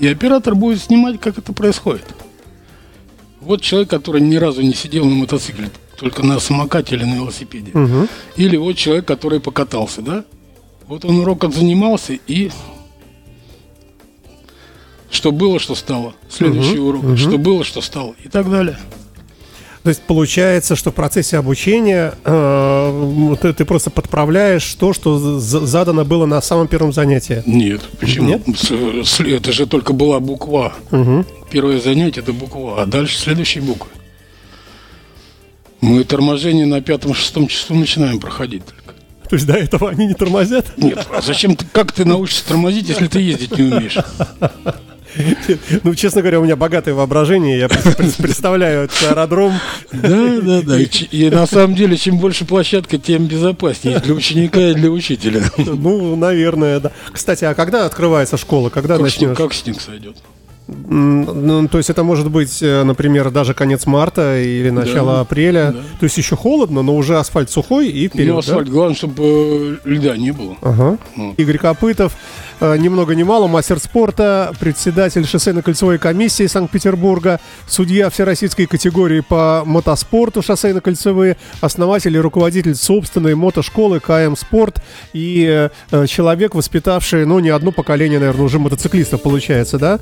И 0.00 0.08
оператор 0.08 0.56
будет 0.56 0.82
снимать, 0.82 1.20
как 1.20 1.38
это 1.38 1.52
происходит. 1.52 2.04
Вот 3.40 3.60
человек, 3.60 3.90
который 3.90 4.22
ни 4.22 4.36
разу 4.36 4.62
не 4.62 4.72
сидел 4.74 5.04
на 5.04 5.14
мотоцикле, 5.14 5.70
только 6.00 6.24
на 6.24 6.40
самокате 6.40 6.96
или 6.96 7.04
на 7.04 7.14
велосипеде. 7.16 7.70
Мгм. 7.74 8.08
Или 8.36 8.56
вот 8.56 8.76
человек, 8.76 9.04
который 9.04 9.38
покатался, 9.38 10.00
да? 10.00 10.24
Вот 10.88 11.04
он 11.04 11.20
урок 11.20 11.44
отзанимался 11.44 12.18
и 12.26 12.50
что 15.10 15.30
было, 15.30 15.58
что 15.58 15.74
стало. 15.74 16.14
Следующий 16.28 16.78
урок. 16.78 17.16
Что 17.16 17.38
было, 17.38 17.64
что 17.64 17.80
стало. 17.82 18.14
И 18.24 18.28
так 18.28 18.50
далее. 18.50 18.78
То 19.84 19.90
есть 19.90 20.00
получается, 20.02 20.76
что 20.76 20.90
в 20.90 20.94
процессе 20.94 21.36
обучения 21.36 22.14
э, 22.24 23.36
ты, 23.42 23.52
ты 23.52 23.64
просто 23.66 23.90
подправляешь 23.90 24.64
то, 24.76 24.94
что 24.94 25.18
за- 25.38 25.66
задано 25.66 26.06
было 26.06 26.24
на 26.24 26.40
самом 26.40 26.68
первом 26.68 26.90
занятии. 26.94 27.42
Нет, 27.44 27.82
почему? 28.00 28.28
Нет? 28.28 28.42
Это 29.20 29.52
же 29.52 29.66
только 29.66 29.92
была 29.92 30.20
буква. 30.20 30.72
Мгм. 30.90 31.26
Первое 31.50 31.78
занятие 31.80 32.20
это 32.22 32.32
буква, 32.32 32.80
а 32.82 32.86
дальше 32.86 33.18
следующие 33.18 33.62
буквы. 33.62 33.90
Мы 35.82 36.02
торможение 36.04 36.64
на 36.64 36.80
пятом-шестом 36.80 37.46
часу 37.46 37.74
начинаем 37.74 38.18
проходить 38.20 38.62
только. 38.64 38.94
То 39.28 39.36
есть 39.36 39.46
до 39.46 39.52
этого 39.52 39.90
они 39.90 40.06
не 40.06 40.14
тормозят? 40.14 40.78
Нет, 40.78 41.06
а 41.14 41.20
зачем 41.20 41.56
ты, 41.56 41.66
как 41.70 41.92
ты 41.92 42.06
научишься 42.06 42.48
тормозить, 42.48 42.88
если 42.88 43.06
ты 43.06 43.20
ездить 43.20 43.50
не 43.58 43.64
умеешь? 43.64 43.98
Ну, 45.84 45.94
честно 45.94 46.22
говоря, 46.22 46.40
у 46.40 46.44
меня 46.44 46.56
богатое 46.56 46.94
воображение. 46.94 47.58
Я 47.58 47.68
пред- 47.68 47.96
пред- 47.96 48.16
представляю 48.16 48.84
этот 48.84 49.02
аэродром. 49.10 49.52
Да, 49.92 50.40
да, 50.42 50.62
да. 50.62 50.78
И, 50.80 51.30
на 51.30 51.46
самом 51.46 51.74
деле, 51.74 51.96
чем 51.96 52.18
больше 52.18 52.44
площадка, 52.44 52.98
тем 52.98 53.26
безопаснее 53.26 53.98
для 54.00 54.14
ученика, 54.14 54.60
и 54.60 54.74
для 54.74 54.90
учителя. 54.90 55.42
Ну, 55.56 56.16
наверное, 56.16 56.80
да. 56.80 56.92
Кстати, 57.12 57.44
а 57.44 57.54
когда 57.54 57.86
открывается 57.86 58.36
школа? 58.36 58.70
Когда 58.70 58.98
начнешь? 58.98 59.36
как 59.36 59.54
снег 59.54 59.80
сойдет. 59.80 60.16
Ну, 60.86 61.68
то 61.68 61.78
есть 61.78 61.90
это 61.90 62.02
может 62.02 62.30
быть, 62.30 62.62
э, 62.62 62.82
например, 62.82 63.30
даже 63.30 63.54
конец 63.54 63.86
марта 63.86 64.40
или 64.40 64.70
начало 64.70 65.14
Да, 65.14 65.20
апреля. 65.20 65.72
да. 65.72 65.78
То 66.00 66.04
есть 66.04 66.16
еще 66.18 66.36
холодно, 66.36 66.82
но 66.82 66.94
уже 66.96 67.18
асфальт 67.18 67.50
сухой 67.50 67.88
и 67.88 68.08
вперед. 68.08 68.32
Ну, 68.32 68.38
асфальт, 68.38 68.68
главное, 68.68 68.94
чтобы 68.94 69.78
э, 69.84 69.88
льда 69.88 70.16
не 70.16 70.32
было. 70.32 70.56
Ага. 70.62 70.98
Ну. 71.16 71.34
Игорь 71.36 71.58
Копытов, 71.58 72.16
э, 72.60 72.76
ни 72.76 72.88
много 72.88 73.14
ни 73.14 73.22
мало, 73.22 73.46
мастер 73.46 73.78
спорта, 73.78 74.52
председатель 74.60 75.22
шоссейно-кольцевой 75.22 75.98
комиссии 75.98 76.46
Санкт-Петербурга, 76.46 77.40
судья 77.66 78.10
всероссийской 78.10 78.66
категории 78.66 79.20
по 79.20 79.62
мотоспорту 79.64 80.40
шоссейно-кольцевые, 80.40 81.36
основатель 81.60 82.14
и 82.14 82.18
руководитель 82.18 82.74
собственной 82.74 83.34
мотошколы 83.34 84.00
КМ 84.00 84.36
Спорт 84.36 84.82
и 85.12 85.68
человек, 86.06 86.54
воспитавший, 86.54 87.24
ну, 87.26 87.38
не 87.38 87.50
одно 87.50 87.72
поколение, 87.72 88.18
наверное, 88.18 88.44
уже 88.44 88.58
мотоциклистов, 88.58 89.22
получается, 89.22 89.78
да? 89.78 90.00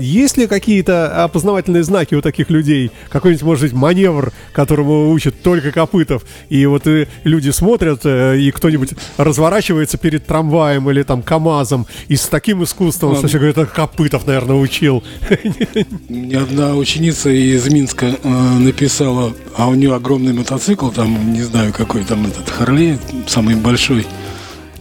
Есть 0.00 0.36
ли 0.36 0.46
какие-то 0.46 1.24
опознавательные 1.24 1.82
знаки 1.82 2.14
у 2.14 2.22
таких 2.22 2.50
людей? 2.50 2.90
Какой-нибудь, 3.08 3.44
может 3.44 3.62
быть, 3.64 3.72
маневр, 3.72 4.32
которому 4.52 5.10
учат 5.10 5.40
только 5.42 5.72
Копытов? 5.72 6.24
И 6.48 6.66
вот 6.66 6.86
э, 6.86 7.06
люди 7.24 7.50
смотрят, 7.50 8.00
э, 8.04 8.38
и 8.38 8.50
кто-нибудь 8.50 8.90
разворачивается 9.16 9.98
перед 9.98 10.26
трамваем 10.26 10.90
или 10.90 11.02
там 11.02 11.22
КАМАЗом, 11.22 11.86
и 12.08 12.16
с 12.16 12.26
таким 12.26 12.64
искусством, 12.64 13.16
что 13.16 13.28
все 13.28 13.38
говорят, 13.38 13.58
это 13.58 13.66
Копытов, 13.66 14.26
наверное, 14.26 14.56
учил. 14.56 15.02
Одна 15.28 16.74
ученица 16.74 17.30
из 17.30 17.68
Минска 17.68 18.16
э, 18.22 18.28
написала, 18.58 19.32
а 19.56 19.68
у 19.68 19.74
нее 19.74 19.94
огромный 19.94 20.32
мотоцикл, 20.32 20.90
там, 20.90 21.32
не 21.32 21.42
знаю, 21.42 21.72
какой 21.72 22.04
там 22.04 22.26
этот 22.26 22.48
Харлей, 22.48 22.98
самый 23.26 23.54
большой. 23.54 24.06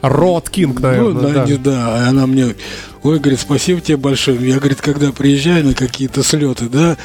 Рот 0.01 0.50
Кинг, 0.50 0.79
Ну, 0.79 0.88
наверное, 0.88 1.22
да, 1.22 1.34
да. 1.34 1.46
не- 1.46 1.58
да, 1.58 1.88
а 2.06 2.10
она 2.10 2.25
мне, 2.27 2.56
ой, 3.03 3.20
говорит, 3.20 3.39
спасибо 3.39 3.82
тебе 3.82 3.98
большое. 3.98 4.38
Я, 4.48 4.60
говорит, 4.60 4.82
когда 4.82 5.12
приезжаю 5.12 5.65
на 5.65 5.74
какие-то 5.74 6.24
слеты, 6.24 6.70
да, 6.70 6.98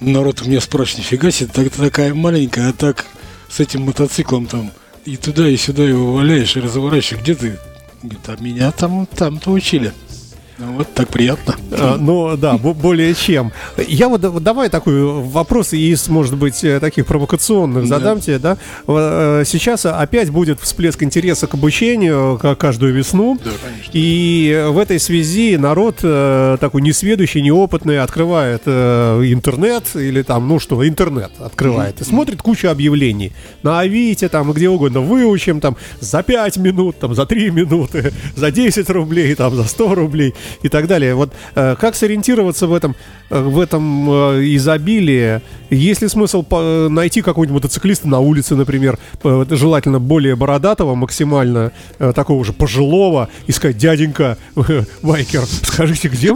народ 0.00 0.42
у 0.42 0.48
меня 0.48 0.60
спрашивает, 0.60 1.06
нифига 1.06 1.30
себе, 1.30 1.50
так, 1.52 1.70
ты 1.70 1.78
такая 1.82 2.12
маленькая, 2.14 2.70
а 2.70 2.72
так 2.72 3.06
с 3.48 3.60
этим 3.60 3.82
мотоциклом 3.82 4.46
там 4.46 4.70
и 5.04 5.16
туда, 5.16 5.48
и 5.48 5.56
сюда 5.56 5.84
его 5.84 6.12
валяешь, 6.14 6.56
и 6.56 6.60
разворачиваешь. 6.60 7.22
Где 7.22 7.34
ты? 7.34 7.58
Говорит, 8.02 8.20
а 8.26 8.36
меня 8.40 8.70
там, 8.72 9.06
там-то 9.06 9.50
учили. 9.50 9.92
Ну, 10.58 10.72
вот 10.78 10.94
так 10.94 11.08
приятно. 11.08 11.56
А, 11.72 11.96
Ну 11.98 12.36
да, 12.36 12.56
бо- 12.56 12.74
более 12.74 13.12
чем. 13.14 13.50
Я 13.88 14.08
вот, 14.08 14.20
давай 14.42 14.68
такой 14.68 15.02
вопрос 15.04 15.72
из, 15.72 16.06
может 16.08 16.36
быть, 16.36 16.62
э, 16.62 16.78
таких 16.78 17.06
провокационных 17.06 17.86
задам 17.86 18.20
тебе, 18.20 18.38
да? 18.38 18.56
Э, 18.86 19.42
Сейчас 19.44 19.84
опять 19.84 20.30
будет 20.30 20.60
всплеск 20.60 21.02
интереса 21.02 21.48
к 21.48 21.54
обучению, 21.54 22.38
как 22.40 22.58
каждую 22.58 22.94
весну. 22.94 23.36
Да, 23.44 23.50
конечно. 23.50 23.90
И 23.92 24.64
в 24.70 24.78
этой 24.78 25.00
связи 25.00 25.56
народ 25.56 25.96
э, 26.04 26.56
такой 26.60 26.82
несведущий, 26.82 27.40
неопытный 27.42 27.98
открывает 28.00 28.62
интернет 28.66 29.84
или 29.94 30.22
там, 30.22 30.46
ну 30.48 30.60
что, 30.60 30.86
интернет 30.86 31.32
открывает 31.40 32.00
и 32.00 32.04
смотрит 32.04 32.42
кучу 32.42 32.68
объявлений 32.68 33.32
на 33.64 33.80
Авито, 33.80 34.28
там, 34.28 34.52
где 34.52 34.68
угодно, 34.68 35.00
выучим 35.00 35.60
там 35.60 35.76
за 36.00 36.22
5 36.22 36.56
минут, 36.58 36.98
там, 37.00 37.14
за 37.14 37.26
3 37.26 37.50
минуты, 37.50 38.12
за 38.36 38.50
10 38.50 38.88
рублей, 38.90 39.34
там, 39.34 39.54
за 39.56 39.64
100 39.64 39.94
рублей 39.94 40.34
и 40.62 40.68
так 40.68 40.86
далее. 40.86 41.14
Вот 41.14 41.32
э, 41.54 41.76
как 41.78 41.94
сориентироваться 41.94 42.66
в 42.66 42.74
этом, 42.74 42.96
э, 43.30 43.40
в 43.40 43.60
этом 43.60 44.10
э, 44.10 44.54
изобилии? 44.56 45.40
Есть 45.70 46.02
ли 46.02 46.08
смысл 46.08 46.44
найти 46.88 47.20
какого-нибудь 47.22 47.62
мотоциклиста 47.62 48.06
на 48.06 48.20
улице, 48.20 48.54
например, 48.54 48.98
желательно 49.50 49.98
более 49.98 50.36
бородатого, 50.36 50.94
максимально 50.94 51.72
такого 51.98 52.38
уже 52.38 52.52
пожилого, 52.52 53.28
и 53.46 53.52
сказать, 53.52 53.76
дяденька, 53.76 54.38
байкер, 55.02 55.44
скажите, 55.46 56.08
где 56.08 56.32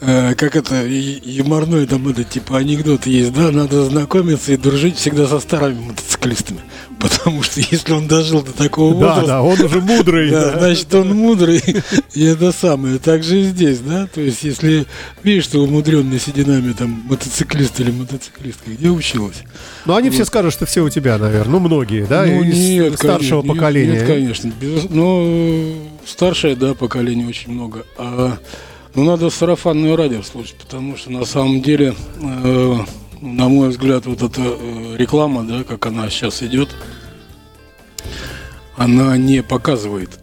э, 0.00 0.34
как 0.34 0.56
это, 0.56 0.84
юморной 0.86 1.86
там 1.86 2.08
это, 2.08 2.24
типа, 2.24 2.58
анекдот 2.58 3.06
есть, 3.06 3.32
да, 3.32 3.50
надо 3.50 3.84
знакомиться 3.84 4.52
и 4.52 4.56
дружить 4.56 4.96
всегда 4.96 5.26
со 5.26 5.40
старыми 5.40 5.80
мотоциклистами. 5.88 6.60
Потому 7.00 7.42
что 7.42 7.60
если 7.60 7.92
он 7.92 8.06
дожил 8.06 8.42
до 8.42 8.52
такого 8.52 8.94
Да, 8.94 9.06
возраста, 9.08 9.26
да, 9.26 9.42
он 9.42 9.60
уже 9.60 9.80
мудрый. 9.80 10.30
да, 10.30 10.52
да. 10.52 10.58
значит, 10.58 10.94
он 10.94 11.14
мудрый, 11.14 11.62
и 12.14 12.24
это 12.24 12.52
самое. 12.52 12.98
Так 12.98 13.22
же 13.22 13.40
и 13.40 13.44
здесь, 13.44 13.78
да? 13.78 14.06
То 14.06 14.20
есть, 14.20 14.42
если 14.44 14.86
видишь, 15.22 15.44
что 15.44 15.60
умудренный 15.60 16.20
сединами 16.20 16.72
там 16.72 17.02
мотоциклист 17.08 17.80
или 17.80 17.90
мотоциклистка, 17.90 18.70
где 18.70 18.88
училась? 18.90 19.42
Но 19.86 19.96
они 19.96 20.10
все 20.10 20.24
скажут, 20.24 20.52
что 20.52 20.66
все 20.66 20.82
у 20.82 20.90
тебя, 20.90 21.16
наверное. 21.18 21.52
Ну, 21.52 21.58
многие, 21.60 22.04
да, 22.04 22.24
Ну, 22.26 22.42
из 22.42 22.54
нет, 22.56 22.94
старшего 22.96 23.42
поколения. 23.42 23.92
Нет, 23.92 24.06
конечно. 24.06 24.52
Но 24.90 25.22
э, 25.24 25.74
старшее, 26.06 26.54
да, 26.54 26.74
поколение 26.74 27.26
очень 27.26 27.52
много. 27.52 27.86
А 27.96 28.36
ну, 28.94 29.04
надо 29.04 29.30
сарафанное 29.30 29.96
радио 29.96 30.22
слушать, 30.22 30.56
потому 30.56 30.96
что 30.96 31.10
на 31.10 31.24
самом 31.24 31.62
деле, 31.62 31.94
э, 32.20 32.76
на 33.20 33.48
мой 33.48 33.68
взгляд, 33.68 34.06
вот 34.06 34.22
эта 34.22 34.40
э, 34.40 34.96
реклама, 34.96 35.44
да, 35.44 35.64
как 35.64 35.86
она 35.86 36.08
сейчас 36.08 36.42
идет, 36.42 36.74
она 38.76 39.16
не 39.16 39.42
показывает 39.42 40.19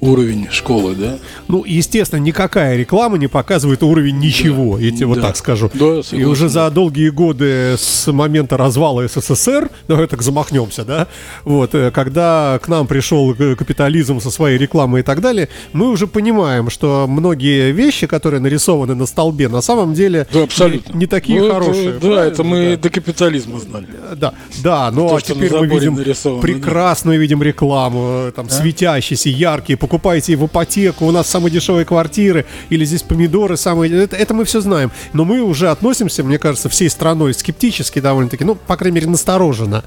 уровень 0.00 0.48
школы, 0.50 0.94
да? 0.94 1.18
Ну, 1.48 1.64
естественно, 1.66 2.20
никакая 2.20 2.76
реклама 2.76 3.18
не 3.18 3.26
показывает 3.26 3.82
уровень 3.82 4.18
ничего, 4.18 4.78
я 4.78 4.90
тебе 4.90 5.06
вот 5.06 5.16
Да. 5.16 5.28
так 5.28 5.36
скажу. 5.36 5.70
Да, 5.74 6.00
И 6.12 6.24
уже 6.24 6.48
за 6.48 6.70
долгие 6.70 7.10
годы 7.10 7.74
с 7.78 8.10
момента 8.10 8.56
развала 8.56 9.06
СССР, 9.06 9.68
давай 9.88 10.06
так 10.06 10.22
замахнемся, 10.22 10.84
да, 10.84 11.06
вот, 11.44 11.74
э, 11.74 11.90
когда 11.90 12.58
к 12.62 12.68
нам 12.68 12.86
пришел 12.86 13.34
э, 13.38 13.54
капитализм 13.56 14.20
со 14.20 14.30
своей 14.30 14.56
рекламой 14.58 15.00
и 15.00 15.04
так 15.04 15.20
далее, 15.20 15.48
мы 15.72 15.90
уже 15.90 16.06
понимаем, 16.06 16.70
что 16.70 17.06
многие 17.08 17.70
вещи, 17.72 18.06
которые 18.06 18.40
нарисованы 18.40 18.94
на 18.94 19.06
столбе, 19.06 19.48
на 19.48 19.60
самом 19.60 19.92
деле 19.94 20.26
Да, 20.32 20.44
абсолютно. 20.44 20.92
не, 20.94 21.00
не 21.00 21.06
такие 21.06 21.40
Ну, 21.40 21.46
это- 21.46 21.54
хорошие. 21.54 21.92
да, 22.00 22.24
это 22.24 22.42
мы 22.42 22.56
правильно? 22.56 22.76
до 22.78 22.90
капитализма 22.90 23.60
знали. 23.60 23.86
Да, 24.16 24.32
да, 24.62 24.90
ну 24.90 25.08
То, 25.08 25.16
а 25.16 25.20
теперь 25.20 25.52
мы 25.52 25.66
видим 25.66 25.96
прекрасную 26.40 27.20
видим 27.20 27.42
рекламу, 27.42 28.28
э, 28.28 28.32
там 28.34 28.48
светящиеся, 28.48 29.28
яркие, 29.28 29.76
покупайте 29.90 30.36
в 30.36 30.46
ипотеку, 30.46 31.04
у 31.06 31.10
нас 31.10 31.28
самые 31.28 31.50
дешевые 31.50 31.84
квартиры, 31.84 32.46
или 32.70 32.84
здесь 32.84 33.02
помидоры 33.02 33.56
самые, 33.56 34.04
это, 34.04 34.16
это 34.16 34.34
мы 34.34 34.44
все 34.44 34.60
знаем. 34.60 34.92
Но 35.12 35.24
мы 35.24 35.42
уже 35.42 35.68
относимся, 35.68 36.22
мне 36.22 36.38
кажется, 36.38 36.68
всей 36.68 36.88
страной 36.88 37.34
скептически 37.34 37.98
довольно-таки, 37.98 38.44
ну, 38.44 38.54
по 38.54 38.76
крайней 38.76 38.94
мере, 38.94 39.08
настороженно. 39.08 39.82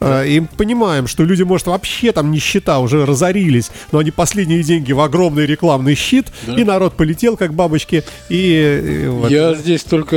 Э, 0.00 0.26
И 0.26 0.40
понимаем, 0.40 1.06
что 1.06 1.24
люди, 1.24 1.42
может, 1.42 1.66
вообще 1.66 2.12
там 2.12 2.30
нищета, 2.30 2.78
уже 2.78 3.04
разорились, 3.04 3.70
но 3.92 3.98
они 3.98 4.10
последние 4.10 4.62
деньги 4.62 4.92
в 4.92 5.00
огромный 5.00 5.44
рекламный 5.44 5.96
щит, 5.96 6.32
и 6.46 6.64
народ 6.64 6.94
полетел, 6.94 7.36
как 7.36 7.52
бабочки, 7.52 8.04
и, 8.30 9.02
и 9.04 9.06
вот. 9.08 9.30
Я 9.30 9.52
здесь 9.52 9.84
только 9.84 10.16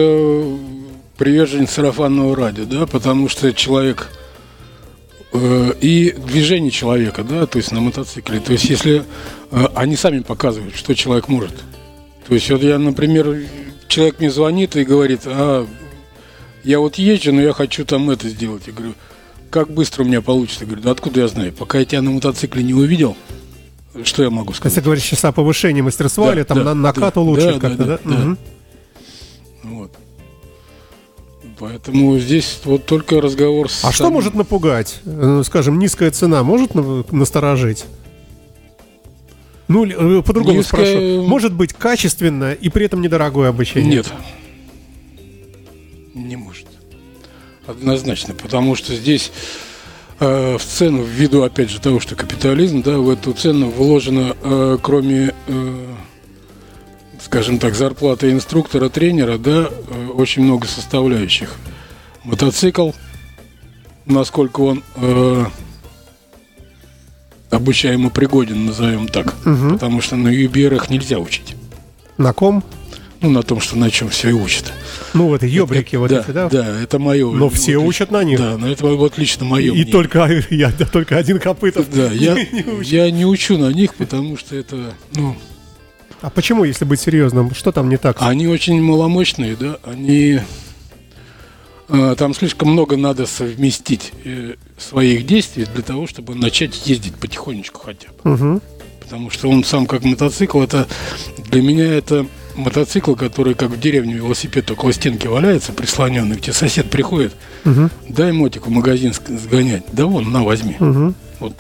приверженец 1.18 1.72
сарафанного 1.72 2.38
радио, 2.38 2.64
да, 2.64 2.86
потому 2.86 3.28
что 3.28 3.52
человек 3.52 4.08
и 5.34 6.16
движение 6.18 6.72
человека, 6.72 7.24
да, 7.24 7.46
то 7.46 7.58
есть 7.58 7.72
на 7.72 7.82
мотоцикле. 7.82 8.40
То 8.40 8.54
есть 8.54 8.66
если 8.66 9.04
э, 9.52 9.66
они 9.76 9.96
сами 9.96 10.20
показывают, 10.20 10.76
что 10.76 10.96
человек 10.96 11.28
может. 11.28 11.54
То 12.28 12.34
есть 12.34 12.50
вот 12.50 12.62
я, 12.64 12.80
например, 12.80 13.38
человек 13.88 14.20
мне 14.20 14.32
звонит 14.32 14.76
и 14.76 14.84
говорит, 14.86 15.22
а 15.26 15.68
я 16.64 16.80
вот 16.80 16.96
езжу, 16.96 17.34
но 17.34 17.42
я 17.42 17.54
хочу 17.54 17.86
там 17.86 18.10
это 18.10 18.30
сделать. 18.30 18.64
Я 18.68 18.74
говорю, 18.74 18.94
как 19.50 19.70
быстро 19.72 20.04
у 20.04 20.06
меня 20.08 20.22
получится? 20.22 20.62
Я 20.62 20.68
говорю, 20.68 20.82
да 20.84 20.92
откуда 20.92 21.22
я 21.22 21.28
знаю? 21.28 21.54
Пока 21.54 21.80
я 21.80 21.86
тебя 21.86 22.02
на 22.02 22.12
мотоцикле 22.12 22.64
не 22.64 22.74
увидел, 22.74 23.16
что 24.04 24.24
я 24.24 24.30
могу 24.30 24.50
Если 24.52 24.60
сказать? 24.60 24.84
говоришь 24.84 25.04
сейчас 25.04 25.26
о 25.26 25.32
повышении 25.32 25.82
мастерства 25.82 26.28
Да, 26.28 26.34
или 26.34 26.44
там 26.44 26.58
да, 26.60 26.64
на 26.64 26.74
накату 26.74 27.16
да, 27.16 27.22
лучше 27.22 27.54
да, 27.54 27.60
как-то, 27.60 27.84
да? 27.84 27.86
да, 27.86 28.00
да, 28.04 28.18
Мгм. 28.18 28.38
Вот. 29.64 29.92
Поэтому 31.66 32.20
здесь 32.20 32.60
вот 32.64 32.86
только 32.86 33.20
разговор 33.20 33.72
с... 33.72 33.84
А 33.84 33.92
что 33.92 34.12
может 34.12 34.36
напугать? 34.36 35.00
Э, 35.04 35.42
Скажем, 35.44 35.80
низкая 35.80 36.12
цена 36.12 36.44
может 36.44 36.76
на- 36.76 37.04
насторожить? 37.12 37.86
Ну, 39.68 39.84
э, 39.88 40.22
по-другому 40.22 40.60
Низкая- 40.60 40.64
спрошу. 40.86 41.28
Может 41.28 41.54
быть 41.54 41.74
качественное 41.74 42.54
и 42.54 42.70
при 42.70 42.86
этом 42.86 43.02
недорогое 43.02 43.50
обучение? 43.50 43.96
Нет. 43.96 44.14
Не 46.14 46.36
может. 46.36 46.68
Однозначно. 47.66 48.36
Потому 48.36 48.76
что 48.76 48.94
здесь 48.94 49.32
э, 50.20 50.58
в 50.60 50.64
цену, 50.64 51.02
ввиду, 51.02 51.42
опять 51.42 51.72
же, 51.72 51.82
того, 51.82 52.00
что 52.00 52.16
капитализм, 52.16 52.84
да, 52.84 53.00
в 53.00 53.10
эту 53.10 53.34
цену 53.34 53.72
вложено, 53.72 54.36
э, 54.44 54.78
кроме, 54.84 55.34
э, 55.48 55.86
скажем 57.26 57.58
так, 57.58 57.76
зарплаты 57.76 58.32
инструктора, 58.32 58.90
тренера, 58.90 59.38
да, 59.40 59.70
э, 59.70 60.08
очень 60.16 60.44
много 60.44 60.68
составляющих. 60.68 61.56
Мотоцикл, 62.24 62.92
насколько 64.06 64.62
он 64.62 64.84
э, 64.98 65.46
обучаемо 67.50 68.12
пригоден, 68.12 68.68
назовем 68.68 69.08
так. 69.08 69.34
Потому 69.44 70.02
что 70.02 70.16
на 70.16 70.30
юберах 70.30 70.90
нельзя 70.90 71.18
учить. 71.18 71.56
На 72.18 72.32
ком? 72.32 72.64
Ну, 73.22 73.32
на 73.32 73.42
том, 73.42 73.60
что 73.60 73.76
на 73.76 73.90
чем 73.90 74.10
все 74.10 74.30
и 74.30 74.34
учат. 74.34 74.72
Ну, 75.16 75.30
вот 75.30 75.42
ёбрики 75.42 75.96
вот 75.96 76.12
да, 76.12 76.20
эти, 76.20 76.32
да? 76.32 76.48
Да, 76.48 76.80
это 76.80 77.00
мое. 77.00 77.32
Но 77.32 77.50
все 77.50 77.78
учат 77.78 78.12
на 78.12 78.24
них. 78.24 78.38
Да, 78.38 78.56
но 78.58 78.70
это 78.70 78.86
вот 78.86 79.18
лично 79.18 79.46
мое. 79.46 79.74
И 79.74 79.84
только 79.84 80.30
я, 80.52 80.72
да, 80.78 80.86
только 80.86 81.18
один 81.18 81.40
Копытов. 81.40 81.88
Да, 81.92 82.12
я, 82.12 82.36
не 82.36 82.84
я 82.84 83.10
не 83.10 83.26
учу 83.26 83.58
на 83.58 83.72
них, 83.72 83.96
потому 83.96 84.38
что 84.38 84.56
это, 84.56 84.94
ну, 85.16 85.36
А 86.22 86.30
почему, 86.30 86.64
если 86.64 86.86
быть 86.86 87.00
серьезным, 87.00 87.54
что 87.54 87.72
там 87.72 87.90
не 87.90 87.98
так? 87.98 88.18
они 88.22 88.48
очень 88.48 88.82
маломощные, 88.82 89.56
да, 89.56 89.78
они, 89.84 90.40
э, 91.90 92.16
там 92.18 92.34
слишком 92.34 92.72
много 92.72 92.98
надо 92.98 93.26
совместить 93.26 94.12
э, 94.24 94.56
своих 94.78 95.26
действий 95.26 95.66
для 95.72 95.84
того, 95.84 96.08
чтобы 96.08 96.36
начать 96.36 96.88
ездить 96.88 97.16
потихонечку 97.16 97.82
хотя 97.86 98.08
бы. 98.24 98.32
Мгм. 98.32 98.62
Потому 99.02 99.30
что 99.30 99.50
он 99.50 99.64
сам 99.64 99.86
как 99.86 100.04
мотоцикл, 100.04 100.62
это 100.62 100.88
для 101.52 101.62
меня 101.62 101.86
это 101.94 102.26
мотоцикл, 102.56 103.14
который 103.14 103.54
как 103.54 103.70
в 103.70 103.80
деревне 103.80 104.16
велосипед 104.16 104.72
около 104.72 104.94
стенки 104.94 105.28
валяется, 105.28 105.74
прислоненный, 105.74 106.38
тебе 106.40 106.54
сосед 106.54 106.90
приходит, 106.90 107.34
Мгм. 107.66 107.92
дай 108.10 108.32
мотик 108.32 108.66
в 108.66 108.70
магазин 108.72 109.14
сгонять. 109.14 109.84
Да 109.92 110.06
вон, 110.08 110.32
на, 110.32 110.44
возьми. 110.44 110.76
Мгм. 110.80 111.14
Вот. 111.40 111.54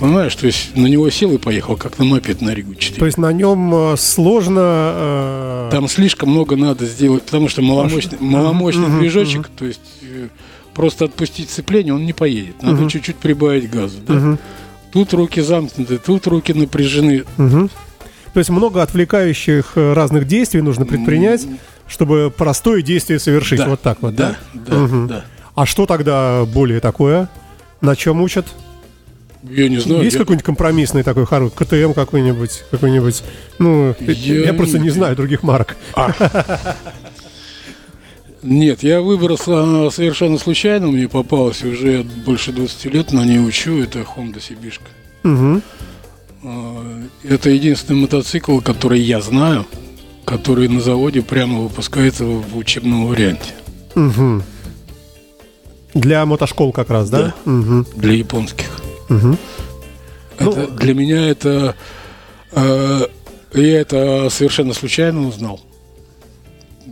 Понимаешь, 0.00 0.34
то 0.34 0.46
есть 0.46 0.74
на 0.76 0.86
него 0.86 1.08
сел 1.10 1.32
и 1.34 1.38
поехал, 1.38 1.76
как 1.76 1.98
на 1.98 2.04
мопед 2.04 2.40
на 2.40 2.54
Ригу 2.54 2.74
4. 2.74 2.98
То 2.98 3.06
есть 3.06 3.18
на 3.18 3.32
нем 3.32 3.72
э, 3.74 3.96
сложно... 3.96 4.60
э, 4.64 5.68
Там 5.72 5.88
слишком 5.88 6.30
много 6.30 6.56
надо 6.56 6.86
сделать, 6.86 7.22
потому 7.24 7.48
что 7.48 7.62
маломощный, 7.62 8.18
маломощный 8.18 8.88
Мгм, 8.88 9.00
движочек, 9.00 9.48
то 9.56 9.66
есть 9.66 9.80
э, 10.02 10.28
просто 10.74 11.04
отпустить 11.04 11.50
сцепление, 11.50 11.94
он 11.94 12.04
не 12.06 12.12
поедет. 12.14 12.62
Надо 12.62 12.76
Мгм. 12.82 12.88
чуть-чуть 12.88 13.16
прибавить 13.16 13.70
газу. 13.70 13.98
Да? 14.06 14.14
мгм, 14.14 14.38
Тут 14.92 15.12
руки 15.14 15.40
замкнуты, 15.40 15.98
тут 15.98 16.26
руки 16.26 16.52
напряжены. 16.52 17.24
мгм. 17.36 17.70
То 18.32 18.38
есть 18.38 18.48
много 18.50 18.82
отвлекающих 18.82 19.72
э, 19.76 19.92
разных 19.92 20.26
действий 20.26 20.62
нужно 20.62 20.86
предпринять, 20.86 21.46
чтобы 21.88 22.32
простое 22.36 22.80
действие 22.80 23.18
совершить. 23.18 23.58
Да, 23.58 23.68
Вот 23.68 23.82
так 23.82 23.98
вот, 24.00 24.14
да? 24.14 24.36
Да, 24.54 24.60
да, 24.66 24.78
Мгм. 24.78 25.06
да. 25.08 25.24
А 25.54 25.66
что 25.66 25.84
тогда 25.84 26.44
более 26.46 26.80
такое? 26.80 27.28
На 27.80 27.96
чем 27.96 28.22
учат? 28.22 28.46
Я 29.42 29.68
не 29.68 29.78
знаю. 29.78 30.02
Есть 30.02 30.14
я- 30.16 30.20
какой-нибудь 30.20 30.44
компромиссный 30.44 31.02
такой 31.02 31.24
хороший 31.26 31.54
КТМ 31.56 31.92
какой-нибудь, 31.94 32.62
какой-нибудь? 32.70 33.22
Ну, 33.58 33.94
я, 34.00 34.44
Я 34.46 34.54
просто 34.54 34.78
не 34.78 34.84
не- 34.84 34.90
знаю 34.90 35.16
других 35.16 35.42
марок. 35.42 35.76
Нет, 38.42 38.82
я 38.82 39.02
выбрал 39.02 39.38
а, 39.46 39.88
совершенно 39.92 40.38
случайно, 40.38 40.86
мне 40.86 41.08
попалось 41.08 41.62
уже 41.62 42.04
больше 42.24 42.52
20 42.52 42.86
лет, 42.86 43.12
на 43.12 43.24
ней 43.24 43.38
учу, 43.38 43.82
это 43.82 43.98
Honda 44.00 44.40
Сибишка. 44.40 44.86
Мгм. 45.24 45.62
А, 46.42 47.02
Это 47.22 47.50
единственный 47.50 48.00
мотоцикл, 48.00 48.60
который 48.60 48.98
я 49.00 49.20
знаю, 49.20 49.66
который 50.24 50.68
на 50.68 50.80
заводе 50.80 51.20
прямо 51.20 51.60
выпускается 51.60 52.24
в 52.24 52.56
учебном 52.56 53.06
варианте 53.06 53.50
Мгм. 53.94 54.42
Для 55.92 56.24
мотошкол 56.24 56.72
как 56.72 56.88
раз, 56.88 57.10
да? 57.10 57.34
Мгм. 57.44 57.86
для 57.94 58.14
японских. 58.14 58.70
Ну, 59.10 59.36
Это- 60.38 60.68
для 60.68 60.94
меня 60.94 61.28
это 61.28 61.74
э, 62.52 63.00
я 63.52 63.80
это 63.80 64.28
совершенно 64.30 64.72
случайно 64.72 65.26
узнал, 65.28 65.60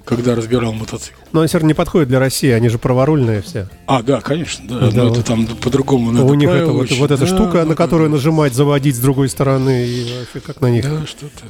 когда 0.04 0.34
разбирал 0.34 0.72
мотоцикл. 0.74 1.14
Но 1.32 1.40
они 1.40 1.48
все 1.48 1.58
равно 1.58 1.68
не 1.68 1.74
подходят 1.74 2.08
для 2.08 2.18
России, 2.18 2.50
они 2.50 2.68
же 2.68 2.78
праворульные 2.78 3.40
все. 3.42 3.68
А, 3.86 4.02
да, 4.02 4.20
конечно, 4.20 4.66
да. 4.68 4.90
Да, 4.90 4.96
но 5.04 5.08
вот. 5.08 5.18
это 5.18 5.26
там 5.26 5.46
по-другому 5.46 6.10
надо 6.12 6.24
У 6.26 6.34
них 6.34 6.48
это, 6.50 6.72
вот, 6.72 6.90
вот 6.90 7.10
эта 7.10 7.20
Да, 7.20 7.26
штука, 7.26 7.52
да, 7.58 7.62
на 7.64 7.68
да, 7.70 7.74
которую 7.74 8.08
да. 8.10 8.16
нажимать, 8.16 8.52
заводить 8.54 8.96
с 8.96 8.98
другой 8.98 9.28
стороны, 9.28 9.86
и 9.86 10.18
вообще 10.18 10.40
как 10.40 10.60
на 10.60 10.66
них, 10.70 10.84
Да, 10.84 11.02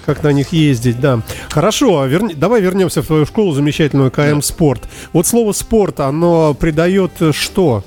как 0.07 0.23
на 0.23 0.33
них 0.33 0.53
ездить, 0.53 1.01
да. 1.01 1.23
Хорошо, 1.51 2.01
а 2.01 2.09
верни- 2.09 2.35
давай 2.35 2.61
вернемся 2.61 3.03
в 3.03 3.07
твою 3.07 3.27
школу 3.27 3.53
замечательную 3.55 4.11
КМ 4.11 4.43
Спорт. 4.43 4.89
Вот 5.13 5.27
слово 5.27 5.53
спорт, 5.53 6.01
оно 6.01 6.55
придает 6.55 7.13
э, 7.21 7.33
что? 7.33 7.85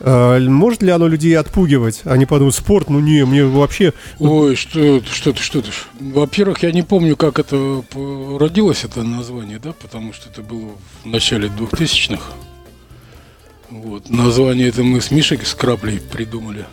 А, 0.00 0.38
может 0.40 0.82
ли 0.82 0.90
оно 0.90 1.06
людей 1.06 1.36
отпугивать? 1.36 2.00
Они 2.04 2.26
подумают, 2.26 2.54
спорт, 2.54 2.88
ну 2.88 3.00
не, 3.00 3.24
мне 3.24 3.44
вообще... 3.44 3.92
Ой, 4.18 4.56
что, 4.56 5.02
что 5.04 5.32
ты, 5.32 5.42
что 5.42 5.60
ты. 5.60 5.70
Во-первых, 6.00 6.62
я 6.62 6.72
не 6.72 6.82
помню, 6.82 7.16
как 7.16 7.38
это 7.38 7.84
родилось, 8.38 8.84
это 8.84 9.02
название, 9.02 9.58
да, 9.58 9.72
потому 9.72 10.12
что 10.12 10.30
это 10.30 10.42
было 10.42 10.70
в 11.04 11.06
начале 11.06 11.48
2000-х. 11.48 12.22
Вот. 13.68 14.08
Название 14.08 14.68
это 14.68 14.82
мы 14.82 15.00
с 15.00 15.10
Мишей 15.10 15.38
с 15.44 15.54
Краплей 15.54 16.00
придумали. 16.00 16.66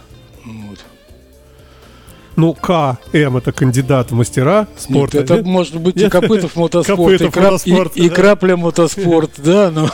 Ну, 2.38 2.54
К, 2.54 3.00
М 3.14 3.36
это 3.38 3.52
кандидат 3.52 4.12
в 4.12 4.14
мастера 4.14 4.68
спорта. 4.78 5.18
Нет, 5.18 5.26
это 5.26 5.36
нет? 5.38 5.46
может 5.48 5.80
быть 5.82 5.98
и 5.98 6.08
Копытов 6.08 6.56
мотоспорт, 6.56 7.00
Копытов 7.00 7.30
и, 7.30 7.32
крап, 7.32 7.52
мотоспорт, 7.52 7.98
и, 7.98 8.06
и 8.06 8.10
да. 8.10 8.16
Крапля 8.16 8.58
мотоспорт, 8.58 9.32
да, 9.38 9.72
но 9.72 9.90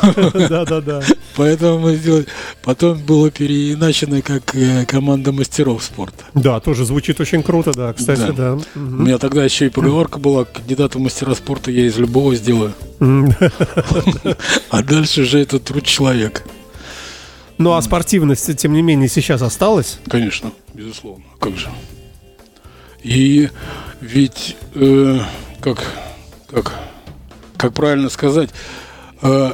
Да, 0.49 0.65
да, 0.65 0.81
да. 0.81 1.01
поэтому 1.37 1.79
мы 1.79 1.95
сделали. 1.95 2.25
Потом 2.61 2.99
было 2.99 3.31
переиначено 3.31 4.21
как 4.21 4.53
э, 4.55 4.85
команда 4.85 5.31
мастеров 5.31 5.81
спорта. 5.85 6.25
Да, 6.33 6.59
тоже 6.59 6.83
звучит 6.83 7.21
очень 7.21 7.43
круто, 7.43 7.71
да, 7.71 7.93
кстати, 7.93 8.33
Да. 8.35 8.57
У 8.75 8.79
меня 8.79 9.19
тогда 9.19 9.45
еще 9.45 9.67
и 9.67 9.69
поговорка 9.69 10.19
была, 10.19 10.43
кандидата 10.43 10.97
в 10.97 11.01
мастера 11.01 11.35
спорта 11.35 11.71
я 11.71 11.85
из 11.85 11.97
любого 11.97 12.35
сделаю. 12.35 12.73
А 14.69 14.83
дальше 14.83 15.23
же 15.23 15.39
это 15.39 15.59
труд 15.59 15.85
человека. 15.85 16.41
Ну, 17.57 17.71
а 17.73 17.81
спортивность, 17.81 18.53
тем 18.57 18.73
не 18.73 18.81
менее, 18.81 19.07
сейчас 19.07 19.41
осталась? 19.41 19.99
Конечно, 20.09 20.51
безусловно. 20.73 21.23
Как 21.39 21.55
же? 21.55 21.69
И 23.03 23.49
ведь, 24.01 24.55
э, 24.75 25.19
как, 25.61 25.83
как, 26.49 26.73
как 27.57 27.73
правильно 27.73 28.09
сказать, 28.09 28.49
э, 29.21 29.51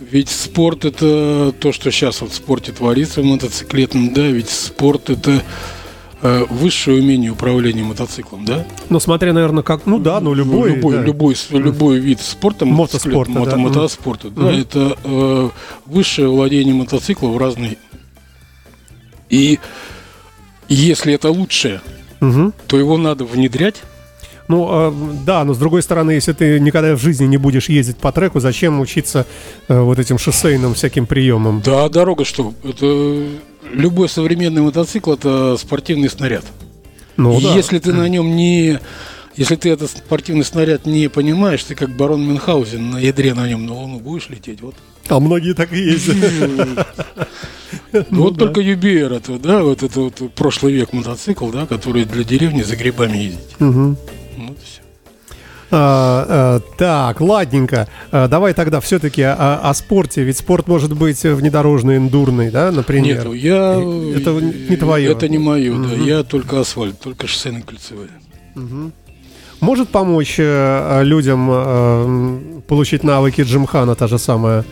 ведь 0.00 0.28
спорт 0.28 0.84
это 0.84 1.52
то, 1.58 1.72
что 1.72 1.90
сейчас 1.90 2.20
вот 2.20 2.32
в 2.32 2.34
спорте 2.34 2.72
творится 2.72 3.22
в 3.22 3.24
мотоциклетном, 3.24 4.12
да, 4.12 4.26
ведь 4.26 4.50
спорт 4.50 5.08
это 5.08 5.42
э, 6.20 6.44
высшее 6.50 7.00
умение 7.00 7.30
управления 7.30 7.84
мотоциклом, 7.84 8.44
да? 8.44 8.66
Ну, 8.90 8.98
смотря, 8.98 9.32
наверное, 9.32 9.62
как... 9.62 9.86
Ну 9.86 9.98
да, 9.98 10.20
ну 10.20 10.34
любой. 10.34 10.74
любой, 10.74 10.96
да. 10.96 11.02
любой, 11.02 11.36
любой 11.52 11.98
вид 11.98 12.20
спорта, 12.20 12.64
Мотоспорта, 12.64 13.30
мотоциклет, 13.30 13.50
да. 13.50 13.56
мото- 13.56 13.56
мотоспорта, 13.56 14.30
да, 14.30 14.42
Мгм. 14.42 14.54
это 14.60 14.98
э, 15.04 15.50
высшее 15.86 16.28
владение 16.28 16.74
мотоциклом 16.74 17.32
в 17.32 17.38
разные. 17.38 17.78
И 19.30 19.58
если 20.68 21.14
это 21.14 21.30
лучшее, 21.30 21.80
Мгм. 22.28 22.52
то 22.66 22.78
его 22.78 22.96
надо 22.96 23.24
внедрять. 23.24 23.82
Ну, 24.46 24.66
а, 24.68 24.94
да, 25.24 25.44
но 25.44 25.54
с 25.54 25.58
другой 25.58 25.82
стороны, 25.82 26.10
если 26.12 26.32
ты 26.32 26.60
никогда 26.60 26.94
в 26.94 27.00
жизни 27.00 27.24
не 27.24 27.38
будешь 27.38 27.68
ездить 27.68 27.96
по 27.96 28.12
треку, 28.12 28.40
зачем 28.40 28.78
учиться 28.80 29.26
э, 29.68 29.80
вот 29.80 29.98
этим 29.98 30.18
шоссейным 30.18 30.74
всяким 30.74 31.06
приемам? 31.06 31.62
Да, 31.64 31.88
дорога 31.88 32.24
что? 32.24 32.52
Это 32.62 33.26
любой 33.72 34.08
современный 34.08 34.60
мотоцикл 34.60 35.12
это 35.14 35.56
спортивный 35.56 36.10
снаряд. 36.10 36.44
Ну, 37.16 37.40
да. 37.40 37.54
Если 37.54 37.78
ты 37.78 37.92
на 37.92 38.08
нем 38.08 38.36
не 38.36 38.80
если 39.36 39.56
ты 39.56 39.70
этот 39.70 39.90
спортивный 39.90 40.44
снаряд 40.44 40.86
не 40.86 41.08
понимаешь, 41.08 41.64
ты 41.64 41.74
как 41.74 41.90
барон 41.90 42.26
Мюнхгаузен 42.26 42.90
на 42.90 42.98
ядре 42.98 43.34
на 43.34 43.48
нем 43.48 43.66
на 43.66 43.74
Луну 43.74 44.00
будешь 44.00 44.28
лететь. 44.28 44.60
Вот, 44.60 44.74
А 45.08 45.20
многие 45.20 45.54
так 45.54 45.72
и 45.72 45.78
ездят. 45.78 46.16
Ну 48.10 48.22
вот 48.24 48.34
да. 48.34 48.46
только 48.46 48.60
Юбиер 48.60 49.12
это, 49.12 49.38
да, 49.38 49.62
вот 49.62 49.82
это 49.82 50.00
вот 50.00 50.32
прошлый 50.34 50.72
век 50.72 50.92
мотоцикл, 50.92 51.48
да, 51.50 51.66
который 51.66 52.04
для 52.04 52.24
деревни 52.24 52.62
за 52.62 52.76
грибами 52.76 53.18
ездить. 53.18 53.60
Мгм. 53.60 53.96
Вот 54.36 54.56
и 54.56 54.64
всё. 54.64 54.80
А, 55.70 56.26
а, 56.28 56.60
так, 56.76 57.20
ладненько. 57.20 57.88
А, 58.12 58.28
давай 58.28 58.54
тогда 58.54 58.80
все-таки 58.80 59.22
о, 59.22 59.58
о 59.58 59.74
спорте. 59.74 60.22
Ведь 60.22 60.38
спорт 60.38 60.68
может 60.68 60.92
быть 60.96 61.22
внедорожный, 61.22 61.96
эндурный, 61.96 62.50
да, 62.50 62.70
например. 62.70 63.26
Нет, 63.28 63.36
я 63.42 63.72
Это 64.16 64.30
не 64.40 64.76
твое. 64.76 65.10
Это 65.10 65.28
не 65.28 65.38
мое, 65.38 65.72
да. 65.72 65.94
Мгм. 65.94 66.04
Я 66.04 66.22
только 66.22 66.60
асфальт, 66.60 67.00
только 67.00 67.26
шоссейные 67.26 67.62
кольцевые. 67.62 68.10
Может 69.64 69.88
помочь 69.88 70.34
э, 70.36 71.00
людям 71.04 71.48
э, 71.50 72.60
получить 72.68 73.02
навыки 73.02 73.40
Джимхана, 73.40 73.94
та 73.94 74.08
же 74.08 74.18
самая. 74.18 74.62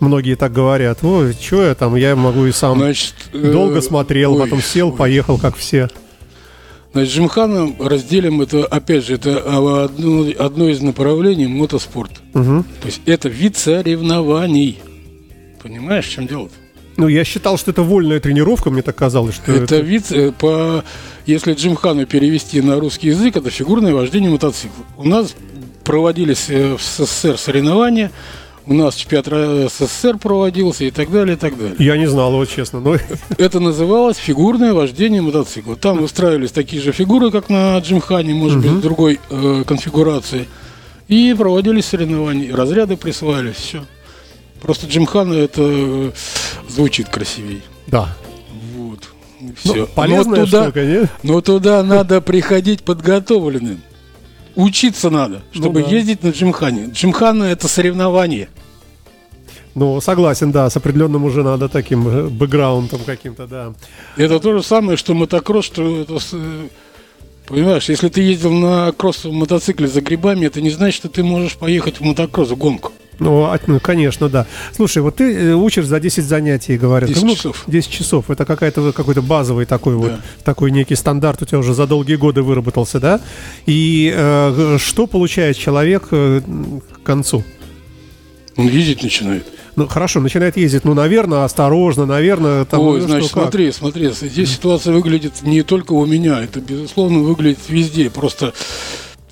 Многие 0.00 0.34
так 0.34 0.52
говорят. 0.52 1.04
Ой, 1.04 1.34
что 1.40 1.62
я 1.62 1.74
там, 1.76 1.94
я 1.94 2.16
могу 2.16 2.44
и 2.46 2.50
сам. 2.50 2.78
Значит, 2.78 3.14
э, 3.32 3.52
Долго 3.52 3.80
смотрел, 3.80 4.34
ой, 4.34 4.40
потом 4.40 4.60
сел, 4.60 4.88
ой. 4.88 4.96
поехал, 4.96 5.38
как 5.38 5.54
все. 5.54 5.88
Значит, 6.92 7.14
Джимхана 7.14 7.76
разделим 7.78 8.40
это, 8.40 8.64
опять 8.64 9.06
же, 9.06 9.14
это 9.14 9.38
одно, 9.84 10.26
одно 10.36 10.68
из 10.68 10.80
направлений 10.80 11.46
мотоспорт. 11.46 12.10
Мгм. 12.32 12.64
То 12.64 12.86
есть 12.86 13.02
это 13.06 13.28
вид 13.28 13.56
соревнований. 13.56 14.80
Понимаешь, 15.62 16.06
в 16.06 16.10
чем 16.10 16.26
дело? 16.26 16.48
Ну, 16.96 17.08
я 17.08 17.24
считал, 17.24 17.58
что 17.58 17.70
это 17.70 17.82
вольная 17.82 18.20
тренировка, 18.20 18.70
мне 18.70 18.82
так 18.82 18.96
казалось, 18.96 19.34
что 19.34 19.52
Это 19.52 19.78
вид, 19.78 20.10
э, 20.12 20.32
по, 20.32 20.84
если 21.26 21.54
Джимхану 21.54 22.06
перевести 22.06 22.60
на 22.60 22.78
русский 22.78 23.08
язык, 23.08 23.36
это 23.36 23.50
фигурное 23.50 23.92
вождение 23.92 24.30
мотоцикла. 24.30 24.84
У 24.96 25.04
нас 25.04 25.34
проводились 25.82 26.46
э, 26.48 26.76
в 26.76 26.82
СССР 26.82 27.36
соревнования, 27.36 28.10
у 28.66 28.74
нас 28.74 28.94
чемпионат 28.94 29.70
СССР 29.72 30.18
проводился 30.18 30.84
и 30.84 30.90
так 30.90 31.10
далее, 31.10 31.36
и 31.36 31.38
так 31.38 31.58
далее. 31.58 31.76
Я 31.78 31.98
не 31.98 32.06
знал 32.06 32.32
его, 32.32 32.44
честно. 32.46 32.80
Но... 32.80 32.96
Это 33.38 33.60
называлось 33.60 34.16
фигурное 34.16 34.72
вождение 34.72 35.20
мотоцикла. 35.20 35.76
Там 35.76 35.98
выстраивались 35.98 36.52
такие 36.52 36.80
же 36.80 36.92
фигуры, 36.92 37.30
как 37.30 37.50
на 37.50 37.76
Джимхане, 37.78 38.34
может 38.34 38.60
быть, 38.60 38.80
другой 38.80 39.20
э, 39.30 39.64
конфигурации. 39.66 40.46
И 41.08 41.34
проводились 41.36 41.84
соревнования, 41.86 42.54
разряды 42.54 42.96
присваивались, 42.96 43.56
все. 43.56 43.84
Просто 44.64 44.86
Джимхана 44.86 45.34
это 45.34 45.60
э, 45.62 46.12
звучит 46.70 47.10
красивее. 47.10 47.60
Да. 47.86 48.16
Вот. 48.74 49.10
Ну, 49.38 49.52
Все. 49.56 49.86
полезная 49.86 50.46
штука, 50.46 50.86
нет? 50.86 51.10
но 51.22 51.42
туда 51.42 51.82
надо 51.82 52.22
приходить 52.22 52.82
подготовленным. 52.82 53.82
Учиться 54.54 55.10
надо, 55.10 55.42
чтобы 55.52 55.80
Ну 55.80 55.86
да. 55.86 55.92
ездить 55.92 56.22
на 56.22 56.30
Джимхане. 56.30 56.86
Джимхана 56.86 57.44
это 57.44 57.68
соревнование. 57.68 58.48
Ну, 59.74 60.00
согласен, 60.00 60.50
да, 60.50 60.70
с 60.70 60.76
определенным 60.78 61.24
уже 61.24 61.42
надо 61.42 61.68
таким 61.68 62.08
э, 62.08 62.28
бэкграундом 62.28 63.00
каким-то, 63.04 63.46
да. 63.46 63.74
Это 64.16 64.40
то 64.40 64.56
же 64.56 64.62
самое, 64.62 64.96
что 64.96 65.12
мотокросс, 65.12 65.66
что 65.66 66.00
это 66.00 66.18
э, 66.32 66.68
Понимаешь, 67.46 67.90
если 67.90 68.08
ты 68.08 68.22
ездил 68.22 68.52
на 68.54 68.92
кроссовом 68.92 69.36
мотоцикле 69.36 69.88
за 69.88 70.00
грибами, 70.00 70.46
это 70.46 70.62
не 70.62 70.70
значит, 70.70 70.96
что 70.96 71.10
ты 71.10 71.22
можешь 71.22 71.58
поехать 71.58 72.00
в 72.00 72.00
мотокросс, 72.00 72.48
в 72.48 72.56
гонку. 72.56 72.92
Ну, 73.18 73.50
ну, 73.66 73.80
конечно, 73.80 74.28
да. 74.28 74.46
Слушай, 74.74 75.02
вот 75.02 75.16
ты 75.16 75.32
э, 75.34 75.52
учишь 75.54 75.86
за 75.86 76.00
10 76.00 76.24
занятий, 76.24 76.76
говорят. 76.76 77.08
10 77.08 77.22
Ну, 77.22 77.34
часов. 77.34 77.64
10 77.66 77.90
часов. 77.90 78.30
Это 78.30 78.44
какая-то, 78.44 78.92
какой-то 78.92 79.22
базовый 79.22 79.66
такой 79.66 79.94
вот, 79.94 80.08
Да. 80.08 80.20
такой 80.44 80.70
некий 80.70 80.96
стандарт 80.96 81.42
у 81.42 81.44
тебя 81.44 81.58
уже 81.58 81.74
за 81.74 81.86
долгие 81.86 82.16
годы 82.16 82.42
выработался, 82.42 83.00
да? 83.00 83.20
И 83.66 84.12
э, 84.14 84.78
что 84.80 85.06
получает 85.06 85.56
человек 85.56 86.08
э, 86.10 86.40
к 87.02 87.06
концу? 87.06 87.44
Он 88.56 88.68
ездить 88.68 89.02
начинает. 89.02 89.46
Ну, 89.76 89.88
хорошо, 89.88 90.20
начинает 90.20 90.56
ездить, 90.56 90.84
ну, 90.84 90.94
наверное, 90.94 91.44
осторожно, 91.44 92.06
наверное, 92.06 92.64
там, 92.64 92.80
Ой, 92.80 93.00
ну, 93.00 93.06
значит, 93.08 93.26
что, 93.30 93.34
как? 93.34 93.44
смотри, 93.44 93.72
смотри, 93.72 94.10
здесь 94.12 94.50
ситуация 94.52 94.92
выглядит 94.92 95.42
не 95.42 95.62
только 95.62 95.92
у 95.94 96.06
меня, 96.06 96.40
это, 96.44 96.60
безусловно, 96.60 97.18
выглядит 97.20 97.58
везде. 97.68 98.08
Просто 98.10 98.54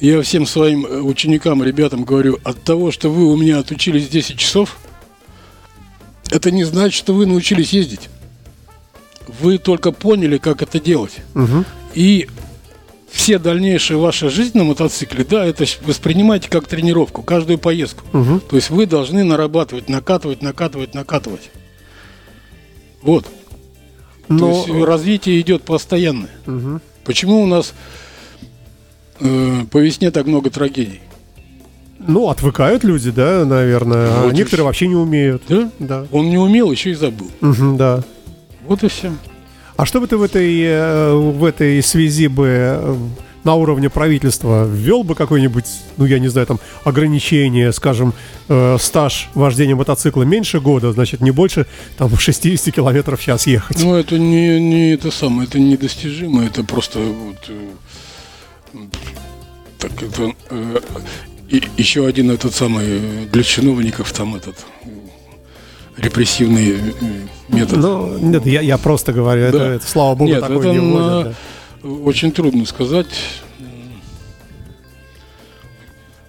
я 0.08 0.20
всем 0.22 0.46
своим 0.46 0.84
э, 0.84 1.00
ученикам, 1.00 1.62
ребятам 1.62 2.04
говорю, 2.04 2.38
от 2.42 2.62
того, 2.64 2.90
что 2.90 3.08
вы 3.08 3.24
у 3.24 3.36
меня 3.36 3.60
отучились 3.60 4.08
10 4.08 4.36
часов, 4.36 4.76
это 6.30 6.50
не 6.50 6.64
значит, 6.64 6.94
что 6.94 7.14
вы 7.14 7.26
научились 7.26 7.72
ездить. 7.72 8.08
Вы 9.40 9.58
только 9.58 9.92
поняли, 9.92 10.38
как 10.38 10.60
это 10.60 10.80
делать. 10.80 11.18
Мгм. 11.34 11.64
И 11.94 12.28
все 13.12 13.38
дальнейшие 13.38 13.96
ваша 13.96 14.28
жизнь 14.28 14.58
на 14.58 14.64
мотоцикле, 14.64 15.24
да, 15.24 15.44
это 15.44 15.66
воспринимайте 15.82 16.50
как 16.50 16.66
тренировку, 16.66 17.22
каждую 17.22 17.58
поездку. 17.58 18.04
Мгм. 18.12 18.40
То 18.40 18.56
есть 18.56 18.70
вы 18.70 18.86
должны 18.86 19.22
нарабатывать, 19.22 19.88
накатывать, 19.88 20.42
накатывать, 20.42 20.94
накатывать. 20.94 21.50
Вот. 23.02 23.24
То 24.26 24.34
Но, 24.34 24.50
есть 24.50 24.68
развитие 24.84 25.40
идет 25.40 25.62
постоянное. 25.62 26.30
Мгм. 26.46 26.80
Почему 27.04 27.42
у 27.42 27.46
нас 27.46 27.74
э, 29.22 29.64
по 29.70 29.78
весне 29.78 30.10
так 30.10 30.26
много 30.26 30.50
трагедий? 30.50 31.00
ну, 32.06 32.28
отвыкают 32.28 32.84
люди, 32.84 33.10
да, 33.10 33.44
наверное, 33.44 34.08
а 34.10 34.24
Вот 34.24 34.32
и 34.32 34.36
некоторые 34.36 34.66
вообще 34.66 34.88
не 34.88 34.96
умеют. 34.96 35.42
Да? 35.48 35.70
Да. 35.78 36.06
Он 36.10 36.28
не 36.28 36.38
умел, 36.38 36.70
еще 36.70 36.90
и 36.90 36.94
забыл. 36.94 37.30
Мгм, 37.40 37.76
да. 37.76 38.02
Вот 38.66 38.82
и 38.82 38.88
все. 38.88 39.12
А 39.76 39.86
что 39.86 40.00
бы 40.00 40.06
ты 40.06 40.16
в 40.16 40.22
этой, 40.22 40.60
э, 40.62 41.12
в 41.12 41.44
этой 41.44 41.82
связи 41.82 42.28
бы 42.28 42.46
э, 42.48 42.96
на 43.44 43.54
уровне 43.54 43.90
правительства 43.90 44.68
ввел 44.68 45.02
бы 45.02 45.14
какое-нибудь, 45.14 45.64
ну 45.96 46.04
я 46.04 46.18
не 46.18 46.28
знаю, 46.28 46.46
там 46.46 46.60
ограничение, 46.84 47.72
скажем, 47.72 48.12
э, 48.48 48.76
стаж 48.78 49.28
вождения 49.34 49.74
мотоцикла 49.74 50.22
меньше 50.22 50.60
года, 50.60 50.92
значит 50.92 51.20
не 51.20 51.30
больше 51.30 51.66
там 51.96 52.16
60 52.16 52.74
километров 52.74 53.20
в 53.20 53.24
час 53.24 53.46
ехать. 53.46 53.82
Ну, 53.82 53.94
это 53.94 54.18
не, 54.18 54.60
не 54.60 54.92
это 54.92 55.10
самое, 55.10 55.48
это 55.48 55.58
недостижимо, 55.58 56.44
это 56.44 56.62
просто 56.64 57.00
вот, 57.00 57.50
так 59.78 60.02
это 60.02 60.32
э, 60.50 60.80
и, 61.48 61.62
еще 61.76 62.06
один 62.06 62.30
этот 62.30 62.54
самый 62.54 62.84
э, 62.86 63.26
для 63.30 63.42
чиновников 63.42 64.12
там 64.12 64.34
этот 64.36 64.56
репрессивные 65.96 66.74
э, 66.78 66.82
методы. 67.48 67.76
Ну, 67.80 68.18
нет, 68.18 68.46
я, 68.46 68.60
я 68.60 68.78
просто 68.78 69.12
говорю, 69.12 69.42
это, 69.42 69.58
Да. 69.58 69.74
это, 69.74 69.86
слава 69.86 70.14
богу, 70.14 70.30
Нет, 70.30 70.40
такое 70.40 70.58
это 70.58 70.68
не 70.68 70.78
вводят, 70.78 71.36
да. 71.82 71.88
Очень 71.88 72.32
трудно 72.32 72.64
сказать. 72.64 73.08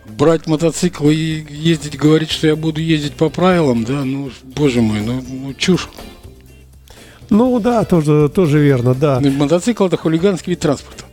Брать 0.06 0.46
мотоцикл 0.48 1.10
и 1.10 1.46
ездить, 1.50 1.98
говорить, 1.98 2.30
что 2.30 2.48
я 2.48 2.56
буду 2.56 2.82
ездить 2.82 3.14
по 3.14 3.30
правилам, 3.30 3.84
да, 3.84 4.04
ну, 4.04 4.30
боже 4.44 4.82
мой, 4.82 5.02
ну, 5.02 5.24
ну, 5.28 5.54
чушь. 5.54 5.90
Ну 7.30 7.60
да, 7.60 7.84
тоже, 7.84 8.30
тоже 8.30 8.60
верно, 8.60 8.94
да. 8.94 9.20
Мотоцикл 9.20 9.86
это 9.86 9.98
хулиганский 9.98 10.52
вид 10.52 10.60
транспорта. 10.60 11.06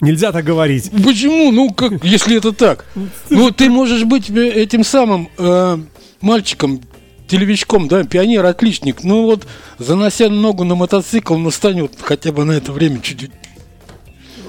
Нельзя 0.00 0.30
так 0.32 0.44
говорить. 0.44 0.90
Почему? 1.04 1.50
Ну, 1.50 1.72
как, 1.72 2.04
если 2.04 2.36
это 2.36 2.52
так? 2.52 2.84
Ну, 3.30 3.50
ты 3.50 3.68
можешь 3.68 4.04
быть 4.04 4.30
э, 4.30 4.48
этим 4.50 4.84
самым 4.84 5.28
э, 5.38 5.78
мальчиком, 6.20 6.80
телевичком, 7.26 7.88
да, 7.88 8.04
пионер, 8.04 8.46
отличник. 8.46 9.02
Ну 9.02 9.24
вот, 9.24 9.46
занося 9.78 10.28
ногу 10.28 10.64
на 10.64 10.76
мотоцикл, 10.76 11.36
ну 11.36 11.50
стань 11.50 11.82
вот 11.82 11.92
хотя 12.00 12.32
бы 12.32 12.44
на 12.44 12.52
это 12.52 12.72
время 12.72 13.00
чуть-чуть. 13.00 13.30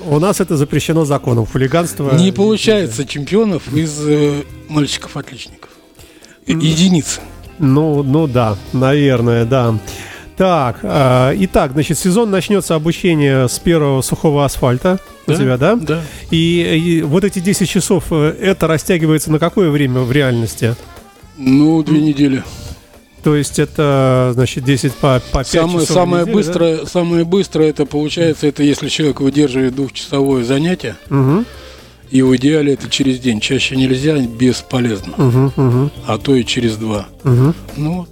У 0.05 0.19
нас 0.19 0.39
это 0.39 0.55
запрещено 0.55 1.05
законом. 1.05 1.45
Хулиганство. 1.45 2.15
Не 2.15 2.31
получается 2.31 3.05
чемпионов 3.05 3.73
из 3.73 3.99
э, 4.07 4.43
мальчиков-отличников. 4.69 5.69
Единицы. 6.47 7.21
Ну, 7.59 8.01
ну 8.03 8.27
да, 8.27 8.57
наверное, 8.71 9.45
да. 9.45 9.77
Так, 10.39 10.77
э, 10.83 11.33
итак, 11.39 11.73
значит, 11.73 11.97
сезон 11.99 12.31
начнется 12.31 12.73
обучение 12.73 13.49
с 13.49 13.59
первого 13.59 14.01
сухого 14.01 14.45
асфальта 14.45 14.97
у 15.27 15.33
тебя, 15.33 15.57
да? 15.57 15.75
Да. 15.75 16.01
И, 16.31 16.61
и 16.61 17.01
вот 17.01 17.25
эти 17.25 17.39
10 17.39 17.67
часов, 17.67 18.05
э, 18.11 18.37
это 18.39 18.65
растягивается 18.67 19.33
на 19.33 19.39
какое 19.39 19.69
время 19.69 19.99
в 19.99 20.13
реальности? 20.13 20.77
Ну, 21.37 21.83
две 21.83 21.99
недели. 21.99 22.41
То 23.21 23.35
есть 23.35 23.59
это, 23.59 24.31
значит, 24.33 24.63
10 24.63 24.93
по, 24.93 25.21
по 25.33 25.39
5 25.39 25.47
Самое, 25.47 25.71
часов 25.73 25.89
в 25.89 25.93
самое 25.93 26.21
неделю, 26.21 26.37
быстрое, 26.37 26.85
самое 26.85 27.25
быстрое 27.25 27.69
это 27.71 27.85
получается, 27.85 28.47
это 28.47 28.63
если 28.63 28.87
человек 28.87 29.19
выдерживает 29.19 29.75
двухчасовое 29.75 30.45
занятие, 30.45 30.95
да? 31.09 31.15
Мгм, 31.17 31.45
и 32.11 32.21
в 32.21 32.33
идеале 32.37 32.75
это 32.75 32.89
через 32.89 33.19
день. 33.19 33.41
Чаще 33.41 33.75
нельзя, 33.75 34.17
бесполезно. 34.17 35.15
мгм, 35.17 35.51
мгм, 35.57 35.91
А 36.07 36.17
то 36.17 36.33
и 36.33 36.45
через 36.45 36.77
два. 36.77 37.07
мгм. 37.25 37.53
Ну, 37.75 38.07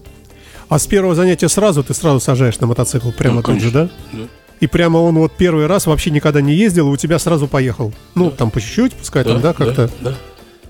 А 0.70 0.80
с 0.80 0.88
первого 0.88 1.16
занятия 1.16 1.48
сразу 1.50 1.84
ты 1.84 1.94
сразу 1.94 2.20
сажаешь 2.20 2.60
на 2.60 2.68
мотоцикл 2.68 3.12
прямо 3.12 3.38
Ну, 3.38 3.44
тут 3.44 3.62
же, 3.62 3.72
да? 3.72 3.90
да. 4.12 4.24
И 4.60 4.68
прямо 4.68 4.98
он 4.98 5.16
вот 5.18 5.32
первый 5.38 5.68
раз 5.68 5.86
вообще 5.86 6.10
никогда 6.10 6.42
не 6.42 6.54
ездил, 6.54 6.90
и 6.90 6.92
у 6.92 6.98
тебя 6.98 7.20
сразу 7.20 7.48
поехал. 7.48 7.94
Ну, 8.16 8.32
там 8.32 8.50
по 8.52 8.60
чуть-чуть, 8.60 8.94
пускай 8.94 9.24
там, 9.24 9.40
да, 9.40 9.54
как-то. 9.54 9.90
да. 10.02 10.16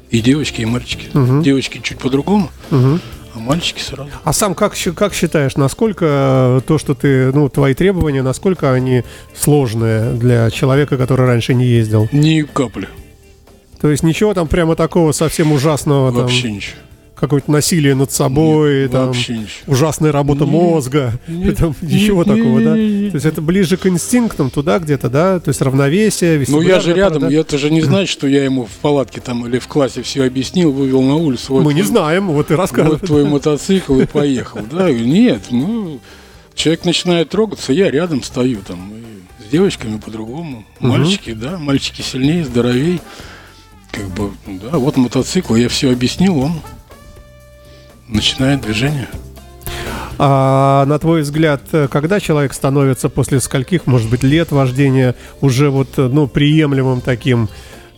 И 0.10 0.22
девочки, 0.22 0.62
и 0.62 0.66
мальчики. 0.66 1.08
Мгм. 1.14 1.42
Девочки 1.42 1.80
чуть 1.84 1.98
по-другому, 1.98 2.50
Мгм. 2.70 3.02
а 3.34 3.40
мальчики 3.40 3.82
сразу. 3.82 4.10
А 4.24 4.34
сам 4.34 4.56
как, 4.56 4.74
как 4.96 5.14
считаешь, 5.14 5.56
насколько 5.56 6.06
э, 6.60 6.62
то, 6.68 6.78
что 6.78 6.94
ты, 6.96 7.32
ну, 7.34 7.50
твои 7.50 7.74
требования, 7.74 8.22
насколько 8.22 8.72
они 8.74 9.04
сложные 9.36 10.14
для 10.14 10.50
человека, 10.52 10.98
который 10.98 11.26
раньше 11.26 11.54
не 11.54 11.66
ездил? 11.66 12.08
Ни 12.12 12.42
капли. 12.44 12.88
То 13.82 13.90
есть 13.90 14.04
ничего 14.04 14.34
там 14.34 14.48
прямо 14.48 14.76
такого 14.76 15.12
совсем 15.12 15.52
ужасного, 15.52 16.12
там, 16.12 16.22
Вообще 16.24 16.52
ничего. 16.52 16.76
Какое-то 17.20 17.52
насилие 17.52 17.96
над 17.96 18.12
собой, 18.12 18.84
Нет, 18.84 18.92
там, 18.92 19.14
ужасная 19.66 20.12
работа 20.12 20.46
Не- 20.46 20.52
мозга, 20.52 21.14
не- 21.28 21.52
там, 21.54 21.76
не- 21.82 21.96
ничего 21.96 22.24
не- 22.24 22.30
такого, 22.36 22.62
да? 22.62 22.78
не- 22.78 22.88
не- 23.04 23.10
То 23.10 23.16
есть 23.16 23.26
это 23.26 23.42
ближе 23.42 23.78
к 23.78 23.86
инстинктам 23.88 24.50
туда 24.50 24.80
где-то, 24.80 25.10
да? 25.10 25.40
То 25.40 25.50
есть 25.50 25.62
равновесие, 25.62 26.44
Ну 26.48 26.62
я 26.62 26.80
же 26.80 26.94
рядом, 26.94 27.28
я 27.30 27.40
это 27.42 27.58
же 27.58 27.70
не 27.72 27.82
знает, 27.82 28.08
что 28.10 28.28
я 28.28 28.44
ему 28.44 28.66
в 28.66 28.72
палатке 28.82 29.20
там 29.22 29.46
или 29.48 29.60
в 29.60 29.68
классе 29.68 30.02
все 30.04 30.24
объяснил, 30.26 30.72
вывел 30.72 31.02
на 31.02 31.16
улицу. 31.16 31.48
да? 31.50 31.54
вот 31.56 31.64
Мы 31.64 31.74
не 31.74 31.82
твой- 31.82 31.92
знаем, 31.92 32.28
вот 32.28 32.52
и 32.52 32.56
рассказывай. 32.56 32.98
Вот 32.98 33.08
твой 33.08 33.26
мотоцикл 33.26 34.00
и 34.00 34.06
поехал. 34.06 34.60
Да, 34.72 34.92
нет, 34.92 35.44
ну, 35.50 36.00
человек 36.56 36.86
начинает 36.86 37.30
трогаться, 37.30 37.74
я 37.74 37.90
рядом 37.92 38.22
стою 38.24 38.60
там. 38.68 38.94
С 39.46 39.50
девочками 39.50 39.98
по-другому. 39.98 40.66
Мальчики, 40.80 41.32
да, 41.34 41.58
мальчики 41.58 42.02
сильнее, 42.02 42.44
здоровее. 42.44 43.00
Как 43.92 44.06
бы, 44.10 44.32
да, 44.46 44.78
вот 44.78 44.98
мотоцикл, 44.98 45.56
я 45.56 45.70
все 45.70 45.92
объяснил, 45.92 46.38
он 46.38 46.54
начинает 48.08 48.62
движение. 48.62 49.08
А 50.20 50.86
на 50.86 50.98
твой 50.98 51.22
взгляд, 51.22 51.62
когда 51.92 52.20
человек 52.20 52.54
становится 52.54 53.10
после 53.10 53.40
скольких, 53.40 53.86
может 53.86 54.10
быть, 54.10 54.24
лет 54.24 54.52
вождения 54.52 55.16
уже 55.42 55.70
вот, 55.70 55.90
ну, 55.98 56.28
приемлемым 56.28 57.02
таким, 57.02 57.50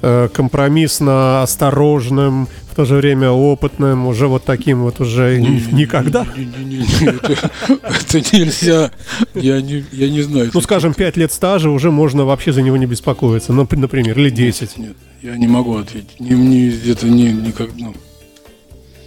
э, 0.02 0.28
компромиссно 0.34 1.44
осторожным, 1.44 2.48
в 2.72 2.76
то 2.76 2.86
же 2.86 2.96
время 2.96 3.32
опытным, 3.32 4.08
уже 4.08 4.28
вот 4.28 4.44
таким 4.44 4.84
вот 4.84 5.00
уже 5.00 5.40
никогда? 5.40 6.26
Это 7.68 8.20
нельзя. 8.36 8.92
Я 9.34 9.62
не, 9.62 9.86
я 9.92 10.10
не 10.10 10.22
знаю. 10.22 10.52
Ну, 10.54 10.62
скажем, 10.62 10.94
5 10.94 11.18
лет 11.18 11.32
стажа 11.32 11.70
уже 11.70 11.90
можно 11.90 12.26
вообще 12.26 12.52
за 12.52 12.62
него 12.62 12.76
не 12.76 12.86
беспокоиться, 12.86 13.54
ну, 13.54 13.68
например, 13.72 14.18
или 14.20 14.30
10. 14.30 14.78
Нет, 14.78 14.96
я 15.22 15.38
не 15.38 15.48
могу 15.48 15.78
ответить. 15.78 16.20
Не, 16.20 16.32
не, 16.32 16.92
это 16.92 17.08
не, 17.08 17.32
никак, 17.32 17.70
ну, 17.78 17.94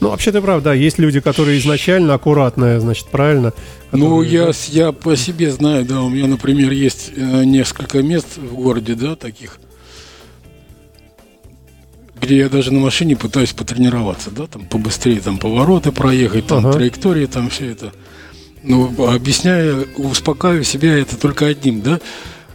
Ну, 0.02 0.08
вообще 0.10 0.32
ты 0.32 0.40
прав, 0.42 0.64
да, 0.64 0.74
есть 0.74 0.98
люди, 0.98 1.20
которые 1.20 1.60
изначально 1.60 2.14
аккуратные, 2.14 2.80
значит, 2.80 3.06
правильно? 3.06 3.52
Ну, 3.92 4.06
Которые, 4.18 4.32
я, 4.32 4.46
да. 4.46 4.52
с- 4.52 4.68
я 4.68 4.90
по 4.90 5.14
себе 5.16 5.52
знаю, 5.52 5.84
да, 5.84 6.02
у 6.02 6.08
меня, 6.08 6.26
например, 6.26 6.72
есть 6.72 7.12
э, 7.14 7.44
несколько 7.44 8.02
мест 8.02 8.36
в 8.36 8.52
городе, 8.56 8.96
да, 8.96 9.14
таких, 9.14 9.60
где 12.20 12.36
я 12.38 12.48
даже 12.48 12.72
на 12.72 12.80
машине 12.80 13.14
пытаюсь 13.16 13.52
потренироваться, 13.52 14.32
да, 14.32 14.48
там 14.48 14.62
побыстрее 14.66 15.20
там 15.20 15.38
повороты 15.38 15.92
проехать, 15.92 16.48
там 16.48 16.66
Ага. 16.66 16.72
траектории, 16.78 17.26
там 17.26 17.48
все 17.48 17.70
это. 17.70 17.92
Ну, 18.64 18.92
объясняю, 19.08 19.86
успокаиваю 19.96 20.64
себя 20.64 20.98
это 20.98 21.16
только 21.16 21.46
одним, 21.46 21.80
да. 21.80 22.00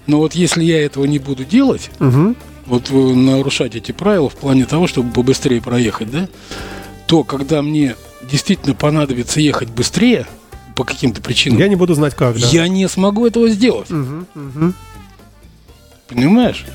Но 0.05 0.17
вот 0.19 0.35
если 0.35 0.65
я 0.65 0.85
этого 0.85 1.05
не 1.05 1.19
буду 1.19 1.45
делать, 1.45 1.91
Мгм. 1.99 2.35
вот 2.65 2.89
э, 2.91 2.93
нарушать 2.93 3.75
эти 3.75 3.93
правила 3.93 4.27
в 4.29 4.35
плане 4.35 4.65
того, 4.65 4.85
чтобы 4.87 5.13
побыстрее 5.13 5.61
проехать, 5.61 6.11
да, 6.11 6.27
то 7.07 7.23
когда 7.23 7.61
мне 7.61 7.95
действительно 8.21 8.75
понадобится 8.75 9.39
ехать 9.39 9.69
быстрее 9.69 10.27
по 10.75 10.83
каким-то 10.83 11.21
причинам, 11.21 11.57
Я 11.59 11.67
не 11.67 11.75
буду 11.75 11.95
знать 11.95 12.13
как, 12.13 12.37
да. 12.39 12.47
я 12.49 12.67
не 12.67 12.87
смогу 12.87 13.25
этого 13.25 13.49
сделать. 13.49 13.89
Мгм, 13.89 14.27
мгм. 14.35 14.73
Понимаешь? 16.07 16.65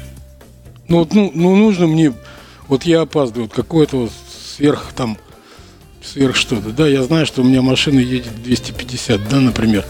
Ну, 0.88 0.98
вот, 0.98 1.14
ну, 1.14 1.30
ну, 1.34 1.54
нужно 1.56 1.86
мне... 1.86 2.12
Вот 2.68 2.84
я 2.84 3.02
опаздываю, 3.02 3.44
вот 3.46 3.54
какое-то 3.54 3.96
вот 3.98 4.12
сверх 4.56 4.92
там... 4.96 5.16
Сверх 6.02 6.34
что-то, 6.34 6.70
да, 6.70 6.88
я 6.88 7.04
знаю, 7.04 7.26
что 7.26 7.42
у 7.42 7.44
меня 7.44 7.62
машина 7.62 8.00
едет 8.00 8.42
250, 8.42 9.28
да, 9.28 9.38
например. 9.38 9.84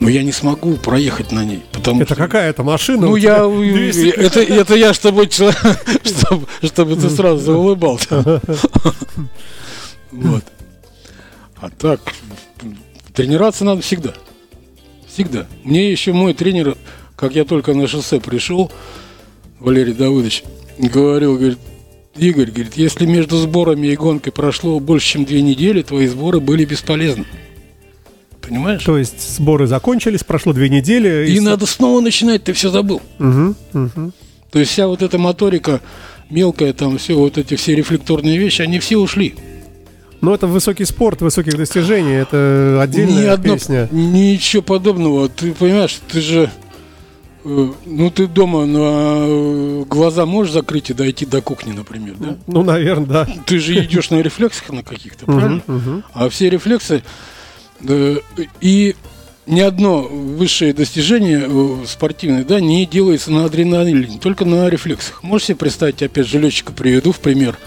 Но 0.00 0.08
я 0.08 0.22
не 0.22 0.32
смогу 0.32 0.76
проехать 0.76 1.30
на 1.30 1.44
ней, 1.44 1.62
потому 1.72 2.00
Это 2.00 2.14
что... 2.14 2.24
какая-то 2.24 2.62
машина? 2.64 3.06
Ну, 3.06 3.16
я... 3.16 3.34
тебя 3.38 3.48
200 3.48 4.08
Это, 4.08 4.40
это 4.40 4.74
я, 4.74 4.94
чтобы, 4.94 5.26
человек, 5.26 5.58
чтобы, 6.04 6.46
чтобы 6.62 6.96
ты 6.96 7.10
сразу 7.10 7.38
заулыбался. 7.38 8.40
Вот. 10.12 10.42
А 11.60 11.70
так, 11.70 12.00
тренироваться 13.14 13.64
надо 13.64 13.80
всегда. 13.80 14.12
Всегда. 15.06 15.46
Мне 15.62 15.92
еще 15.92 16.12
мой 16.12 16.34
тренер, 16.34 16.76
как 17.14 17.36
я 17.36 17.44
только 17.44 17.74
на 17.74 17.86
шоссе 17.86 18.18
пришел, 18.18 18.72
Валерий 19.60 19.94
Давыдович, 19.94 20.42
говорил, 20.78 21.36
говорит, 21.36 21.58
Игорь, 22.16 22.50
говорит, 22.50 22.74
если 22.76 23.06
между 23.06 23.36
сборами 23.36 23.86
и 23.86 23.96
гонкой 23.96 24.32
прошло 24.32 24.80
больше, 24.80 25.12
чем 25.12 25.24
две 25.24 25.42
недели, 25.42 25.82
твои 25.82 26.08
сборы 26.08 26.40
были 26.40 26.64
бесполезны. 26.64 27.24
Понимаешь? 28.50 28.82
То 28.84 28.98
есть 28.98 29.36
сборы 29.36 29.66
закончились, 29.66 30.24
прошло 30.24 30.52
две 30.52 30.68
недели. 30.68 31.30
И 31.30 31.38
с- 31.38 31.42
надо 31.42 31.66
снова 31.66 32.00
начинать, 32.00 32.44
ты 32.44 32.52
все 32.52 32.68
забыл. 32.70 33.00
Мгм, 33.18 33.56
мгм. 33.72 34.12
То 34.50 34.58
есть 34.58 34.72
вся 34.72 34.86
вот 34.88 35.02
эта 35.02 35.16
моторика 35.18 35.80
мелкая, 36.28 36.72
там 36.72 36.98
все 36.98 37.14
вот 37.14 37.38
эти 37.38 37.54
все 37.54 37.74
рефлекторные 37.74 38.36
вещи, 38.38 38.62
они 38.62 38.78
все 38.80 38.96
ушли. 38.98 39.34
Ну, 40.20 40.34
это 40.34 40.46
высокий 40.46 40.84
спорт, 40.84 41.22
высоких 41.22 41.56
достижений, 41.56 42.12
это 42.12 42.78
отдельная 42.82 43.22
Ни 43.22 43.26
одно- 43.26 43.54
песня. 43.54 43.88
Ничего 43.90 44.62
подобного. 44.62 45.28
Ты 45.28 45.52
понимаешь, 45.52 45.98
ты 46.12 46.20
же... 46.20 46.50
э, 47.44 47.68
Ну, 47.86 48.10
ты 48.10 48.26
дома 48.26 48.66
на 48.66 48.78
э, 49.26 49.84
глаза 49.88 50.26
можешь 50.26 50.52
закрыть 50.52 50.90
и 50.90 50.94
дойти 50.94 51.24
до 51.24 51.40
кухни, 51.40 51.72
например, 51.72 52.16
да? 52.18 52.36
Ну, 52.48 52.62
наверное, 52.64 53.06
да. 53.06 53.28
Ты 53.46 53.58
же 53.60 53.82
идешь 53.82 54.10
на 54.10 54.20
рефлексах 54.20 54.68
на 54.70 54.82
каких-то, 54.82 55.24
правильно? 55.24 55.62
А 56.12 56.28
все 56.28 56.50
рефлексы... 56.50 57.02
э, 57.88 58.16
И 58.60 58.94
ни 59.46 59.60
одно 59.60 60.02
высшее 60.02 60.72
достижение 60.72 61.44
э, 61.48 61.86
спортивное, 61.86 62.44
да, 62.44 62.60
не 62.60 62.86
делается 62.86 63.30
на 63.32 63.44
адреналине, 63.44 64.18
только 64.20 64.44
на 64.44 64.68
рефлексах. 64.68 65.22
Можете 65.22 65.48
себе 65.48 65.56
представить, 65.58 66.02
опять 66.02 66.26
же, 66.26 66.38
летчика 66.38 66.72
приведу 66.72 67.12
в 67.12 67.18
пример, 67.20 67.58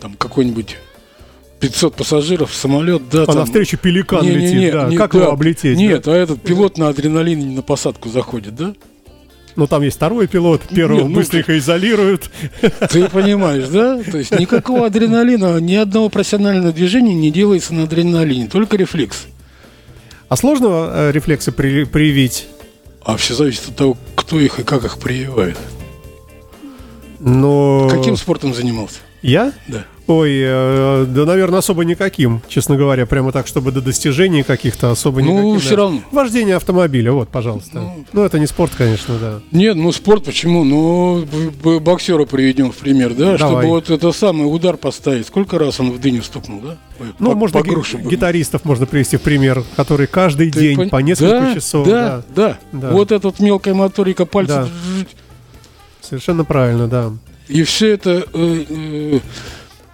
там 0.00 0.14
какой-нибудь 0.14 0.76
500 1.60 1.94
пассажиров, 1.94 2.54
самолет, 2.54 3.08
да, 3.10 3.22
А 3.22 3.26
там... 3.26 3.36
навстречу 3.36 3.78
пеликан 3.78 4.22
Не-не-не, 4.24 4.56
летит, 4.56 4.72
да. 4.72 4.88
не- 4.88 4.96
как 4.96 5.12
да. 5.12 5.18
его 5.22 5.32
облететь? 5.32 5.76
Нет, 5.76 6.06
а 6.06 6.12
этот 6.12 6.42
пилот 6.42 6.78
на 6.78 6.88
адреналине 6.88 7.46
на 7.56 7.62
посадку 7.62 8.08
заходит, 8.08 8.54
да? 8.54 8.74
Но 9.58 9.66
там 9.66 9.82
есть 9.82 9.96
второй 9.96 10.28
пилот, 10.28 10.62
первого 10.68 11.00
Не, 11.00 11.08
ну, 11.08 11.14
быстренько 11.16 11.58
изолируют. 11.58 12.30
Ты 12.90 13.08
понимаешь, 13.08 13.66
да? 13.66 14.00
То 14.04 14.18
есть 14.18 14.30
никакого 14.38 14.86
адреналина, 14.86 15.58
ни 15.58 15.74
одного 15.74 16.08
профессионального 16.08 16.72
движения 16.72 17.12
не 17.12 17.32
делается 17.32 17.74
на 17.74 17.82
адреналине, 17.82 18.46
только 18.46 18.76
рефлекс. 18.76 19.26
А 20.28 20.36
сложно 20.36 20.90
э, 20.92 21.10
рефлексы 21.10 21.50
при- 21.50 21.82
привить? 21.86 22.46
А 23.02 23.16
все 23.16 23.34
зависит 23.34 23.70
от 23.70 23.74
того, 23.74 23.96
кто 24.14 24.38
их 24.38 24.60
и 24.60 24.62
как 24.62 24.84
их 24.84 24.98
прививает. 24.98 25.58
Но... 27.18 27.88
Каким 27.90 28.16
спортом 28.16 28.54
занимался? 28.54 28.98
Я? 29.22 29.52
Да. 29.66 29.84
Ой, 30.08 30.40
э, 30.42 31.04
да, 31.06 31.26
наверное, 31.26 31.58
особо 31.58 31.84
никаким, 31.84 32.40
честно 32.48 32.76
говоря, 32.76 33.04
прямо 33.04 33.30
так, 33.30 33.46
чтобы 33.46 33.72
до 33.72 33.82
достижений 33.82 34.42
каких-то 34.42 34.90
особо 34.90 35.20
Ну, 35.20 35.32
никаким. 35.32 35.60
всё 35.60 35.70
да. 35.70 35.76
равно. 35.76 36.00
Вождение 36.12 36.56
автомобиля, 36.56 37.12
вот, 37.12 37.28
пожалуйста. 37.28 37.82
Ну, 38.14 38.22
это 38.24 38.38
не 38.38 38.46
спорт, 38.46 38.72
конечно, 38.74 39.18
да. 39.18 39.40
Нет, 39.52 39.76
ну 39.76 39.92
спорт 39.92 40.24
почему? 40.24 40.64
Ну, 40.64 41.26
боксера 41.80 42.24
приведем 42.24 42.72
в 42.72 42.76
пример, 42.76 43.10
да, 43.12 43.36
Давай. 43.36 43.38
чтобы 43.38 43.66
вот 43.66 43.90
это 43.90 44.10
самый 44.12 44.44
удар 44.44 44.78
поставить. 44.78 45.26
Сколько 45.26 45.58
раз 45.58 45.78
он 45.78 45.90
в 45.92 46.00
дыню 46.00 46.22
стукнул, 46.22 46.60
да? 46.62 46.78
Ой, 47.00 47.08
Ну, 47.18 47.32
по- 47.32 47.36
можно 47.36 47.60
по 47.62 47.66
гитаристов 48.08 48.64
можно 48.64 48.86
привести 48.86 49.18
в 49.18 49.20
пример, 49.20 49.62
которые 49.76 50.06
каждый 50.06 50.50
Ты 50.50 50.58
день 50.58 50.78
пон- 50.80 50.88
по 50.88 50.96
несколько 51.02 51.40
да, 51.40 51.54
часов. 51.54 51.86
Да, 51.86 52.22
да, 52.34 52.58
Да. 52.72 52.90
Вот 52.92 53.12
эта 53.12 53.28
вот 53.28 53.40
мелкая 53.40 53.74
моторика 53.74 54.24
Да. 54.24 54.26
пальцев. 54.30 54.68
Совершенно 56.00 56.44
правильно, 56.44 56.88
да. 56.88 57.12
И 57.48 57.62
все 57.62 57.92
это... 57.92 58.24
э, 58.32 58.64
э, 58.68 59.20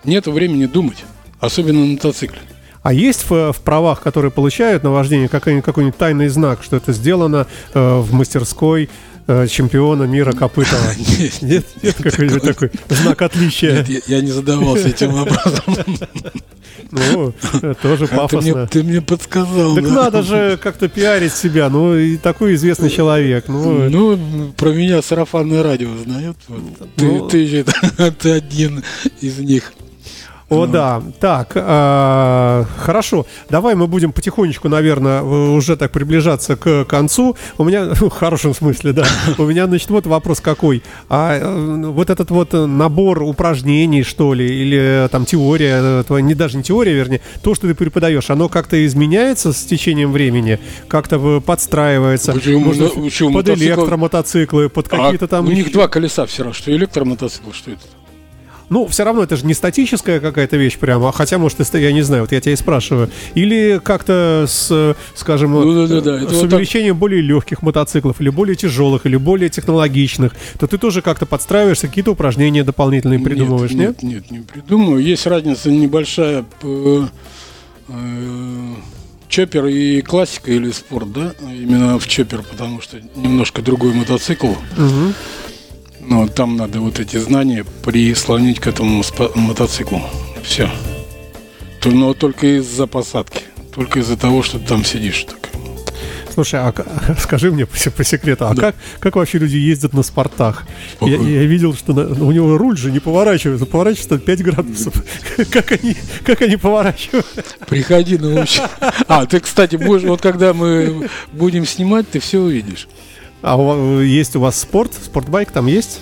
нет 0.05 0.27
времени 0.27 0.67
думать. 0.67 1.05
Особенно 1.41 1.81
на 1.81 1.93
мотоцикле. 1.93 2.41
А 2.83 2.93
есть 2.93 3.29
в, 3.29 3.53
в 3.53 3.61
правах, 3.63 4.03
которые 4.03 4.31
получают 4.31 4.83
на 4.83 4.91
вождение, 4.91 5.29
какой-нибудь, 5.29 5.65
какой-нибудь 5.65 5.97
тайный 5.97 6.29
знак, 6.29 6.63
что 6.63 6.77
это 6.77 6.93
сделано 6.93 7.47
э, 7.73 7.99
в 7.99 8.13
мастерской 8.13 8.91
э, 9.27 9.47
чемпиона 9.49 10.03
мира 10.05 10.33
Копытова? 10.33 10.81
Нет, 11.19 11.43
Нет, 11.43 11.67
нет 11.83 11.97
какой-нибудь 11.97 12.43
такой 12.43 12.71
знак 12.91 13.23
отличия. 13.23 13.83
Нет, 13.87 14.07
я, 14.07 14.21
не 14.21 14.31
задавался 14.31 14.89
этим 14.89 15.13
вопросом. 15.13 15.63
Ну, 16.91 17.33
э, 17.63 17.75
тоже 17.83 18.09
А 18.11 18.17
пафосно. 18.17 18.67
ты 18.67 18.83
мне 18.83 19.01
подсказал. 19.01 19.75
Так 19.75 19.85
надо 19.85 20.23
же 20.23 20.59
как-то 20.63 20.89
пиарить 20.89 21.33
себя, 21.33 21.69
ну 21.69 21.97
и 21.97 22.17
такой 22.17 22.55
известный 22.55 22.91
человек. 22.91 23.47
Ну, 23.49 23.89
Ну, 23.89 24.53
про 24.57 24.71
меня 24.71 25.01
сарафанное 25.03 25.63
радио 25.63 25.89
знает. 25.97 26.37
Ты, 26.97 27.05
Ну. 27.05 27.29
ты 28.21 28.31
один 28.31 28.85
из 29.21 29.39
них. 29.39 29.73
О, 30.55 30.67
да. 30.67 31.03
Так, 31.21 31.53
а, 31.55 32.65
хорошо. 32.77 33.27
Давай 33.51 33.75
мы 33.75 33.87
будем 33.87 34.13
потихонечку, 34.13 34.69
наверное, 34.69 35.23
уже 35.23 35.77
так 35.77 35.93
приближаться 35.93 36.57
к 36.57 36.85
концу. 36.85 37.37
У 37.59 37.65
меня, 37.65 37.85
в 37.95 38.11
хорошем 38.11 38.55
смысле, 38.55 38.93
да. 38.93 39.05
У 39.39 39.45
меня, 39.45 39.67
значит, 39.67 39.91
вот 39.91 40.07
вопрос 40.07 40.41
какой. 40.41 40.83
А 41.09 41.37
э, 41.39 41.83
вот 41.91 42.11
этот 42.11 42.31
вот 42.31 42.53
набор 42.53 43.23
упражнений, 43.23 44.03
что 44.03 44.35
ли, 44.35 44.47
или 44.47 45.05
э, 45.05 45.09
там 45.09 45.25
теория, 45.25 45.79
э, 46.01 46.05
твоя, 46.07 46.23
не 46.25 46.35
даже 46.35 46.57
не 46.57 46.63
теория, 46.63 46.93
вернее, 46.95 47.21
то, 47.43 47.55
что 47.55 47.67
ты 47.67 47.75
преподаешь, 47.75 48.31
оно 48.31 48.49
как-то 48.49 48.85
изменяется 48.87 49.53
с 49.53 49.65
течением 49.65 50.13
времени? 50.13 50.59
Как-то 50.89 51.41
подстраивается? 51.41 52.33
Почему? 52.33 52.61
Может, 52.61 52.95
Ну, 52.97 53.09
под 53.33 53.49
мотоцикл- 53.49 53.55
электромотоциклы, 53.57 54.69
под 54.69 54.89
какие-то 54.89 55.25
А 55.25 55.29
там... 55.29 55.47
у 55.47 55.51
них 55.51 55.73
два 55.73 55.89
колеса 55.89 56.27
все 56.27 56.43
равно, 56.43 56.55
что 56.55 56.71
электромотоцикл, 56.71 57.53
что 57.53 57.71
это? 57.73 57.83
Ну, 58.71 58.87
все 58.87 59.05
равно 59.05 59.23
это 59.23 59.37
же 59.37 59.47
не 59.47 59.55
статическая 59.55 60.21
какая-то 60.21 60.57
вещь 60.57 60.79
прямо, 60.79 61.09
а 61.09 61.13
хотя, 61.13 61.39
может, 61.39 61.61
и 61.61 61.79
я 61.79 61.93
не 61.93 62.03
знаю, 62.03 62.23
вот 62.23 62.33
я 62.33 62.41
тебя 62.41 62.53
и 62.53 62.57
спрашиваю. 62.57 63.11
Или 63.35 63.81
как-то 63.83 64.47
с, 64.49 64.97
скажем, 65.15 65.53
Ну, 65.53 65.87
да, 65.87 65.95
да, 65.95 66.01
да, 66.01 66.17
это 66.17 66.31
с 66.31 66.35
вот 66.35 66.43
так. 66.51 66.53
увеличением 66.55 66.97
более 66.97 67.21
легких 67.21 67.63
мотоциклов, 67.63 68.21
или 68.21 68.29
более 68.31 68.57
тяжелых, 68.57 69.07
или 69.07 69.17
более 69.17 69.49
технологичных, 69.49 70.33
то 70.59 70.67
ты 70.67 70.79
тоже 70.79 71.03
как-то 71.03 71.27
подстраиваешься, 71.27 71.89
какие-то 71.89 72.13
упражнения 72.13 72.65
дополнительные 72.65 73.19
придумываешь, 73.19 73.73
нет? 73.73 74.03
Нет, 74.03 74.25
нет, 74.25 74.31
не 74.31 74.39
придумываю. 74.41 75.03
Есть 75.03 75.27
разница 75.27 75.71
небольшая 75.71 76.45
э, 76.63 77.07
э, 77.89 78.75
чоппер 79.29 79.67
и 79.67 80.01
классика 80.03 80.53
или 80.53 80.71
спорт, 80.71 81.13
да? 81.13 81.33
Именно 81.43 81.99
в 81.99 82.07
чоппер, 82.07 82.43
потому 82.43 82.81
что 82.81 82.99
немножко 83.17 83.63
другой 83.63 83.93
мотоцикл. 83.93 84.53
Мгм. 84.77 85.15
Но 86.07 86.27
там 86.29 86.57
надо 86.57 86.81
вот 86.81 87.01
эти 87.01 87.17
знания 87.17 87.65
прислонить 87.85 88.61
к 88.61 88.67
этому 88.67 89.03
мотоциклу. 89.35 90.03
Все. 90.43 90.71
Но 91.85 92.15
только 92.15 92.59
из-за 92.59 92.87
посадки. 92.87 93.43
Только 93.75 94.01
из-за 94.01 94.17
того, 94.17 94.43
что 94.43 94.59
ты 94.59 94.67
там 94.67 94.85
сидишь. 94.85 95.25
Так. 95.25 95.51
Слушай, 96.33 96.61
а 96.61 96.75
скажи 97.21 97.51
мне 97.53 97.65
по, 97.67 97.91
по 97.91 98.05
секрету, 98.05 98.47
а 98.47 98.55
Да. 98.55 98.63
как, 98.63 98.77
как 98.99 99.17
вообще 99.17 99.39
люди 99.39 99.57
ездят 99.57 99.93
на 99.93 100.03
спортах? 100.03 100.67
Я, 101.01 101.17
я 101.17 101.45
видел, 101.45 101.75
что 101.75 101.93
на- 101.93 102.25
у 102.25 102.33
него 102.33 102.59
руль 102.59 102.77
же 102.77 102.91
не 102.91 102.99
поворачивается, 103.01 103.67
поворачивается 103.67 104.19
5 104.19 104.43
градусов. 104.43 104.95
Как 105.51 105.73
они, 105.73 105.97
как 106.25 106.43
они 106.43 106.57
поворачивают? 106.57 107.27
Приходи 107.69 108.19
научи. 108.19 108.61
А, 109.09 109.27
ты, 109.27 109.41
кстати, 109.41 109.77
будешь, 109.77 110.03
вот 110.03 110.21
когда 110.21 110.53
мы 110.55 111.09
будем 111.33 111.67
снимать, 111.67 112.09
ты 112.11 112.19
все 112.21 112.39
увидишь. 112.41 112.89
А 113.45 113.57
у 113.57 114.01
есть 114.01 114.35
у 114.37 114.41
вас 114.41 114.59
спорт? 114.59 114.93
Спортбайк 114.95 115.51
там 115.51 115.67
есть? 115.67 116.01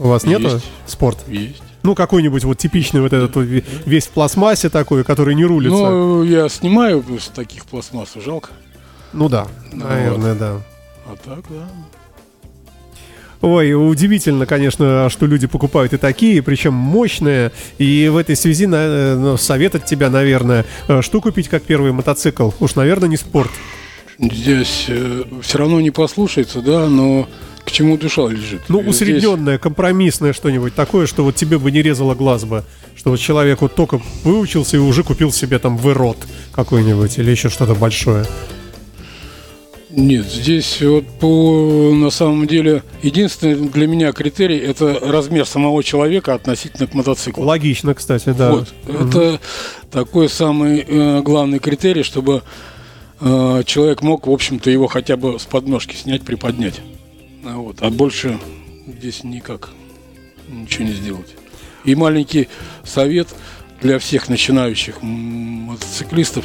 У 0.00 0.08
вас 0.08 0.24
Есть. 0.24 0.42
нету 0.42 0.60
спорт? 0.86 1.18
Есть. 1.28 1.62
Ну, 1.84 1.94
какой-нибудь 1.94 2.42
вот 2.44 2.58
типичный 2.58 3.00
вот 3.00 3.12
этот 3.12 3.34
вот 3.36 3.44
ве- 3.46 3.64
весь 3.86 4.06
в 4.06 4.10
пластмассе 4.10 4.68
такой, 4.68 5.04
который 5.04 5.34
не 5.36 5.44
рулится. 5.44 5.78
Ну, 5.78 6.16
Ну, 6.18 6.22
я 6.24 6.48
снимаю 6.48 7.04
с 7.18 7.28
таких 7.28 7.64
пластмасс, 7.66 8.14
жалко. 8.16 8.50
да, 9.12 9.46
Ну 9.72 9.86
наверное, 9.86 10.34
да. 10.34 10.60
А 11.06 11.16
так, 11.24 11.44
да. 11.48 11.68
Ой, 13.40 13.72
удивительно, 13.72 14.44
конечно, 14.44 15.08
что 15.08 15.24
люди 15.26 15.46
покупают 15.46 15.94
и 15.94 15.96
такие, 15.96 16.42
причем 16.42 16.74
мощные. 16.74 17.52
И 17.78 18.08
в 18.12 18.16
этой 18.18 18.34
связи 18.36 18.66
на- 18.66 18.76
э, 18.76 19.14
ну, 19.16 19.36
совет 19.38 19.76
от 19.76 19.86
тебя, 19.86 20.10
наверное, 20.10 20.66
э, 20.88 21.00
что 21.02 21.20
купить 21.22 21.48
как 21.48 21.62
первый 21.62 21.92
мотоцикл? 21.92 22.50
Уж, 22.60 22.74
наверное, 22.74 23.08
не 23.08 23.16
спорт. 23.16 23.50
Здесь 24.20 24.86
все 25.42 25.58
равно 25.58 25.80
не 25.80 25.90
послушается, 25.90 26.60
да, 26.60 26.88
но 26.88 27.26
к 27.64 27.70
чему 27.70 27.96
душа 27.96 28.26
лежит. 28.28 28.62
Ну, 28.68 28.80
Здесь- 28.82 28.94
усредненное, 28.94 29.58
компромиссное 29.58 30.32
что-нибудь 30.32 30.74
такое, 30.74 31.06
что 31.06 31.24
вот 31.24 31.36
тебе 31.36 31.58
бы 31.58 31.70
не 31.70 31.82
резало 31.82 32.14
глаз 32.14 32.44
бы. 32.44 32.64
Что 32.96 33.10
вот 33.10 33.20
человек 33.20 33.62
вот 33.62 33.74
только 33.74 34.00
выучился 34.24 34.76
и 34.76 34.80
уже 34.80 35.04
купил 35.04 35.32
себе 35.32 35.58
там 35.58 35.76
вырод 35.78 36.18
какой-нибудь 36.52 37.18
или 37.18 37.30
еще 37.30 37.48
что-то 37.48 37.74
большое. 37.74 38.26
Нет, 39.90 40.26
здесь 40.26 40.80
вот 40.82 41.04
по 41.18 41.92
на 41.92 42.10
самом 42.10 42.46
деле 42.46 42.84
единственный 43.02 43.56
для 43.56 43.88
меня 43.88 44.12
критерий 44.12 44.58
это 44.58 45.00
размер 45.02 45.46
самого 45.46 45.82
человека 45.82 46.34
относительно 46.34 46.86
к 46.86 46.94
мотоциклу. 46.94 47.44
Логично, 47.44 47.94
кстати, 47.94 48.32
да. 48.36 48.52
Вот, 48.52 48.68
это 48.86 49.40
такой 49.90 50.28
самый 50.28 50.84
э, 50.86 51.22
главный 51.22 51.58
критерий, 51.58 52.04
чтобы 52.04 52.42
э, 53.20 53.62
человек 53.66 54.02
мог, 54.02 54.26
в 54.26 54.30
общем-то, 54.30 54.70
его 54.70 54.86
хотя 54.86 55.16
бы 55.16 55.38
с 55.38 55.44
подножки 55.44 55.94
снять, 55.94 56.22
приподнять. 56.22 56.80
А, 57.44 57.56
вот, 57.56 57.76
а 57.80 57.90
больше 57.90 58.38
здесь 58.86 59.24
никак 59.24 59.70
ничего 60.48 60.84
не 60.84 60.92
сделать. 60.92 61.34
И 61.84 61.94
маленький 61.94 62.48
совет 62.84 63.28
для 63.80 63.98
всех 63.98 64.28
начинающих 64.28 65.02
мотоциклистов, 65.02 66.44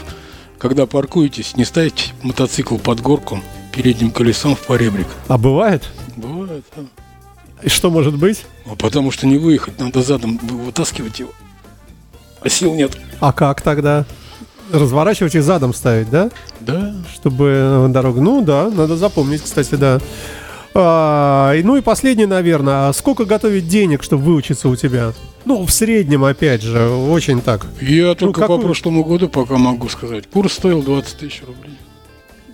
когда 0.57 0.85
паркуетесь, 0.85 1.57
не 1.57 1.65
ставьте 1.65 2.13
мотоцикл 2.21 2.77
под 2.77 3.01
горку 3.01 3.39
передним 3.73 4.11
колесом 4.11 4.55
в 4.55 4.61
поребрик. 4.61 5.07
А 5.27 5.37
бывает? 5.37 5.83
Бывает, 6.15 6.63
да. 6.75 6.83
И 7.61 7.69
что 7.69 7.89
может 7.89 8.15
быть? 8.15 8.45
А 8.65 8.75
потому 8.75 9.11
что 9.11 9.27
не 9.27 9.37
выехать, 9.37 9.79
надо 9.79 10.01
задом 10.01 10.37
вытаскивать 10.37 11.19
его. 11.19 11.31
А 12.41 12.49
сил 12.49 12.73
нет. 12.73 12.97
А 13.19 13.33
как 13.33 13.61
тогда? 13.61 14.05
Разворачивать 14.71 15.35
и 15.35 15.39
задом 15.39 15.73
ставить, 15.73 16.09
да? 16.09 16.29
Да. 16.59 16.93
Чтобы 17.13 17.45
э, 17.53 17.87
дорогу. 17.89 18.21
Ну 18.21 18.41
да, 18.41 18.69
надо 18.69 18.97
запомнить, 18.97 19.41
кстати, 19.43 19.75
да. 19.75 19.99
А, 20.73 21.53
ну 21.63 21.77
и 21.77 21.81
последнее, 21.81 22.27
наверное. 22.27 22.89
А 22.89 22.93
сколько 22.93 23.25
готовить 23.25 23.67
денег, 23.67 24.03
чтобы 24.03 24.23
выучиться 24.23 24.67
у 24.67 24.75
тебя? 24.75 25.13
Ну, 25.45 25.65
в 25.65 25.71
среднем, 25.71 26.25
опять 26.25 26.63
же, 26.63 26.89
очень 26.89 27.41
так. 27.41 27.65
Я 27.79 28.15
только 28.15 28.41
какой- 28.41 28.57
по 28.57 28.63
прошлому 28.63 29.03
году 29.05 29.29
пока 29.29 29.57
могу 29.57 29.87
сказать. 29.87 30.27
Курс 30.27 30.53
стоил 30.53 30.81
20 30.83 31.17
тысяч 31.17 31.43
рублей. 31.45 31.77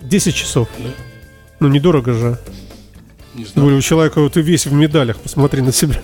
10 0.01 0.35
часов. 0.35 0.67
Да. 0.77 0.89
Ну, 1.59 1.67
недорого 1.69 2.13
же. 2.13 2.37
Не 3.33 3.45
знаю. 3.45 3.65
более 3.65 3.79
у 3.79 3.81
человека 3.81 4.19
вот 4.19 4.33
ты 4.33 4.41
весь 4.41 4.65
в 4.65 4.73
медалях, 4.73 5.17
посмотри 5.17 5.61
на 5.61 5.71
себя. 5.71 6.01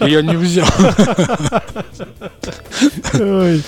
Я 0.00 0.22
не 0.22 0.36
взял. 0.36 0.68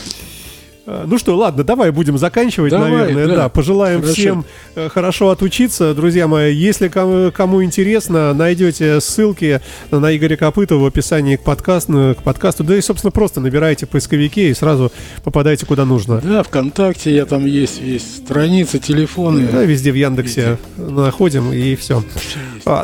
Э, 0.91 1.05
Ну 1.07 1.19
что, 1.19 1.37
ладно, 1.37 1.63
давай 1.63 1.91
будем 1.93 2.19
заканчивать, 2.19 2.73
Давай, 2.73 2.91
наверное. 2.91 3.27
Да. 3.29 3.37
да. 3.37 3.49
пожелаем 3.49 4.01
Хорошо. 4.01 4.15
всем 4.21 4.45
э, 4.75 4.89
хорошо 4.89 5.31
отучиться, 5.31 5.95
друзья 5.95 6.27
мои. 6.27 6.53
Если 6.53 6.89
кому, 6.89 7.31
кому 7.31 7.63
интересно, 7.63 8.35
найдете 8.35 9.01
ссылки 9.01 9.61
на 9.91 10.17
Игоря 10.17 10.37
Копытова 10.37 10.81
в 10.81 10.87
описании 10.87 11.37
к 11.37 11.43
подкасту, 11.43 12.17
к 12.19 12.23
подкасту. 12.23 12.65
Да 12.65 12.77
и, 12.77 12.81
собственно, 12.81 13.13
просто 13.13 13.41
набираете 13.41 13.87
в 13.87 13.91
поисковике 13.91 14.51
и 14.51 14.55
сразу 14.55 14.91
попадаете 15.23 15.65
куда 15.65 15.85
нужно. 15.85 16.21
Да, 16.23 16.43
ВКонтакте 16.43 17.15
я 17.15 17.25
там 17.25 17.47
есть, 17.47 17.81
есть 17.81 18.25
страница, 18.25 18.79
телефоны. 18.79 19.49
Да, 19.53 19.63
везде 19.63 19.93
в 19.93 19.95
Яндексе 19.95 20.59
находим 20.77 21.53
и 21.53 21.77
все. 21.77 22.03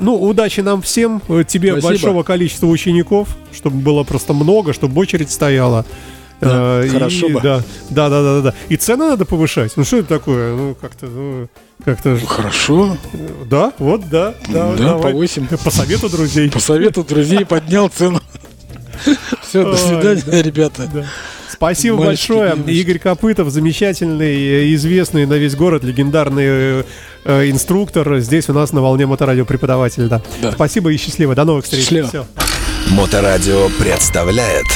ну, 0.01 0.15
удачи 0.15 0.61
нам 0.61 0.81
всем, 0.83 1.23
э, 1.29 1.43
тебе 1.47 1.73
Спасибо. 1.73 1.89
большого 1.89 2.23
количества 2.23 2.67
учеников, 2.67 3.37
чтобы 3.53 3.79
было 3.79 4.05
просто 4.05 4.33
много, 4.33 4.73
чтобы 4.73 5.01
очередь 5.01 5.31
стояла. 5.31 5.85
Да, 6.41 6.85
и- 6.85 6.89
хорошо 6.89 7.29
бы. 7.29 7.41
Да, 7.41 7.63
да, 7.91 8.09
да, 8.11 8.23
да, 8.23 8.41
да. 8.43 8.55
И 8.69 8.77
цены 8.77 9.09
надо 9.09 9.25
повышать. 9.25 9.73
Ну 9.77 9.85
что 9.85 9.99
это 9.99 10.09
такое? 10.09 10.55
Ну 10.55 10.75
как-то, 10.81 11.07
ну, 11.07 11.49
как-то, 11.85 12.19
Хорошо. 12.27 12.97
да, 13.49 13.73
вот, 13.79 14.09
да, 14.11 14.35
да, 14.49 14.73
Да, 14.73 14.77
давай. 14.77 15.13
повысим. 15.13 15.47
По 15.47 15.71
совету 15.71 16.09
друзей. 16.11 16.51
По 16.51 16.61
совету 16.61 17.05
друзей 17.05 17.45
поднял 17.47 17.89
цену. 17.89 18.21
Все, 19.43 19.63
до 19.63 19.71
Ой, 19.71 19.77
свидания, 19.79 20.43
ребята. 20.43 20.89
Да. 20.93 21.05
Спасибо 21.51 21.97
Мальчики, 21.97 22.33
большое. 22.33 22.51
девочки. 22.57 22.71
Игорь 22.81 22.99
Копытов, 22.99 23.49
замечательный, 23.51 24.37
э, 24.37 24.75
известный 24.75 25.25
на 25.27 25.35
весь 25.35 25.55
город, 25.55 25.85
легендарный 25.85 26.45
э, 26.47 26.83
э, 27.25 27.51
инструктор. 27.51 28.19
Здесь 28.19 28.49
у 28.51 28.53
нас 28.53 28.73
на 28.73 28.83
волне 28.83 29.07
моторадио 29.07 29.45
преподаватель. 29.47 30.09
Да. 30.09 30.21
Да. 30.43 30.53
Спасибо 30.53 30.93
и 30.93 30.97
счастливо. 30.99 31.35
До 31.35 31.45
новых 31.45 31.65
встреч. 31.65 31.83
Счастливо. 31.89 32.27
Моторадио 32.91 33.69
представляет 33.79 34.67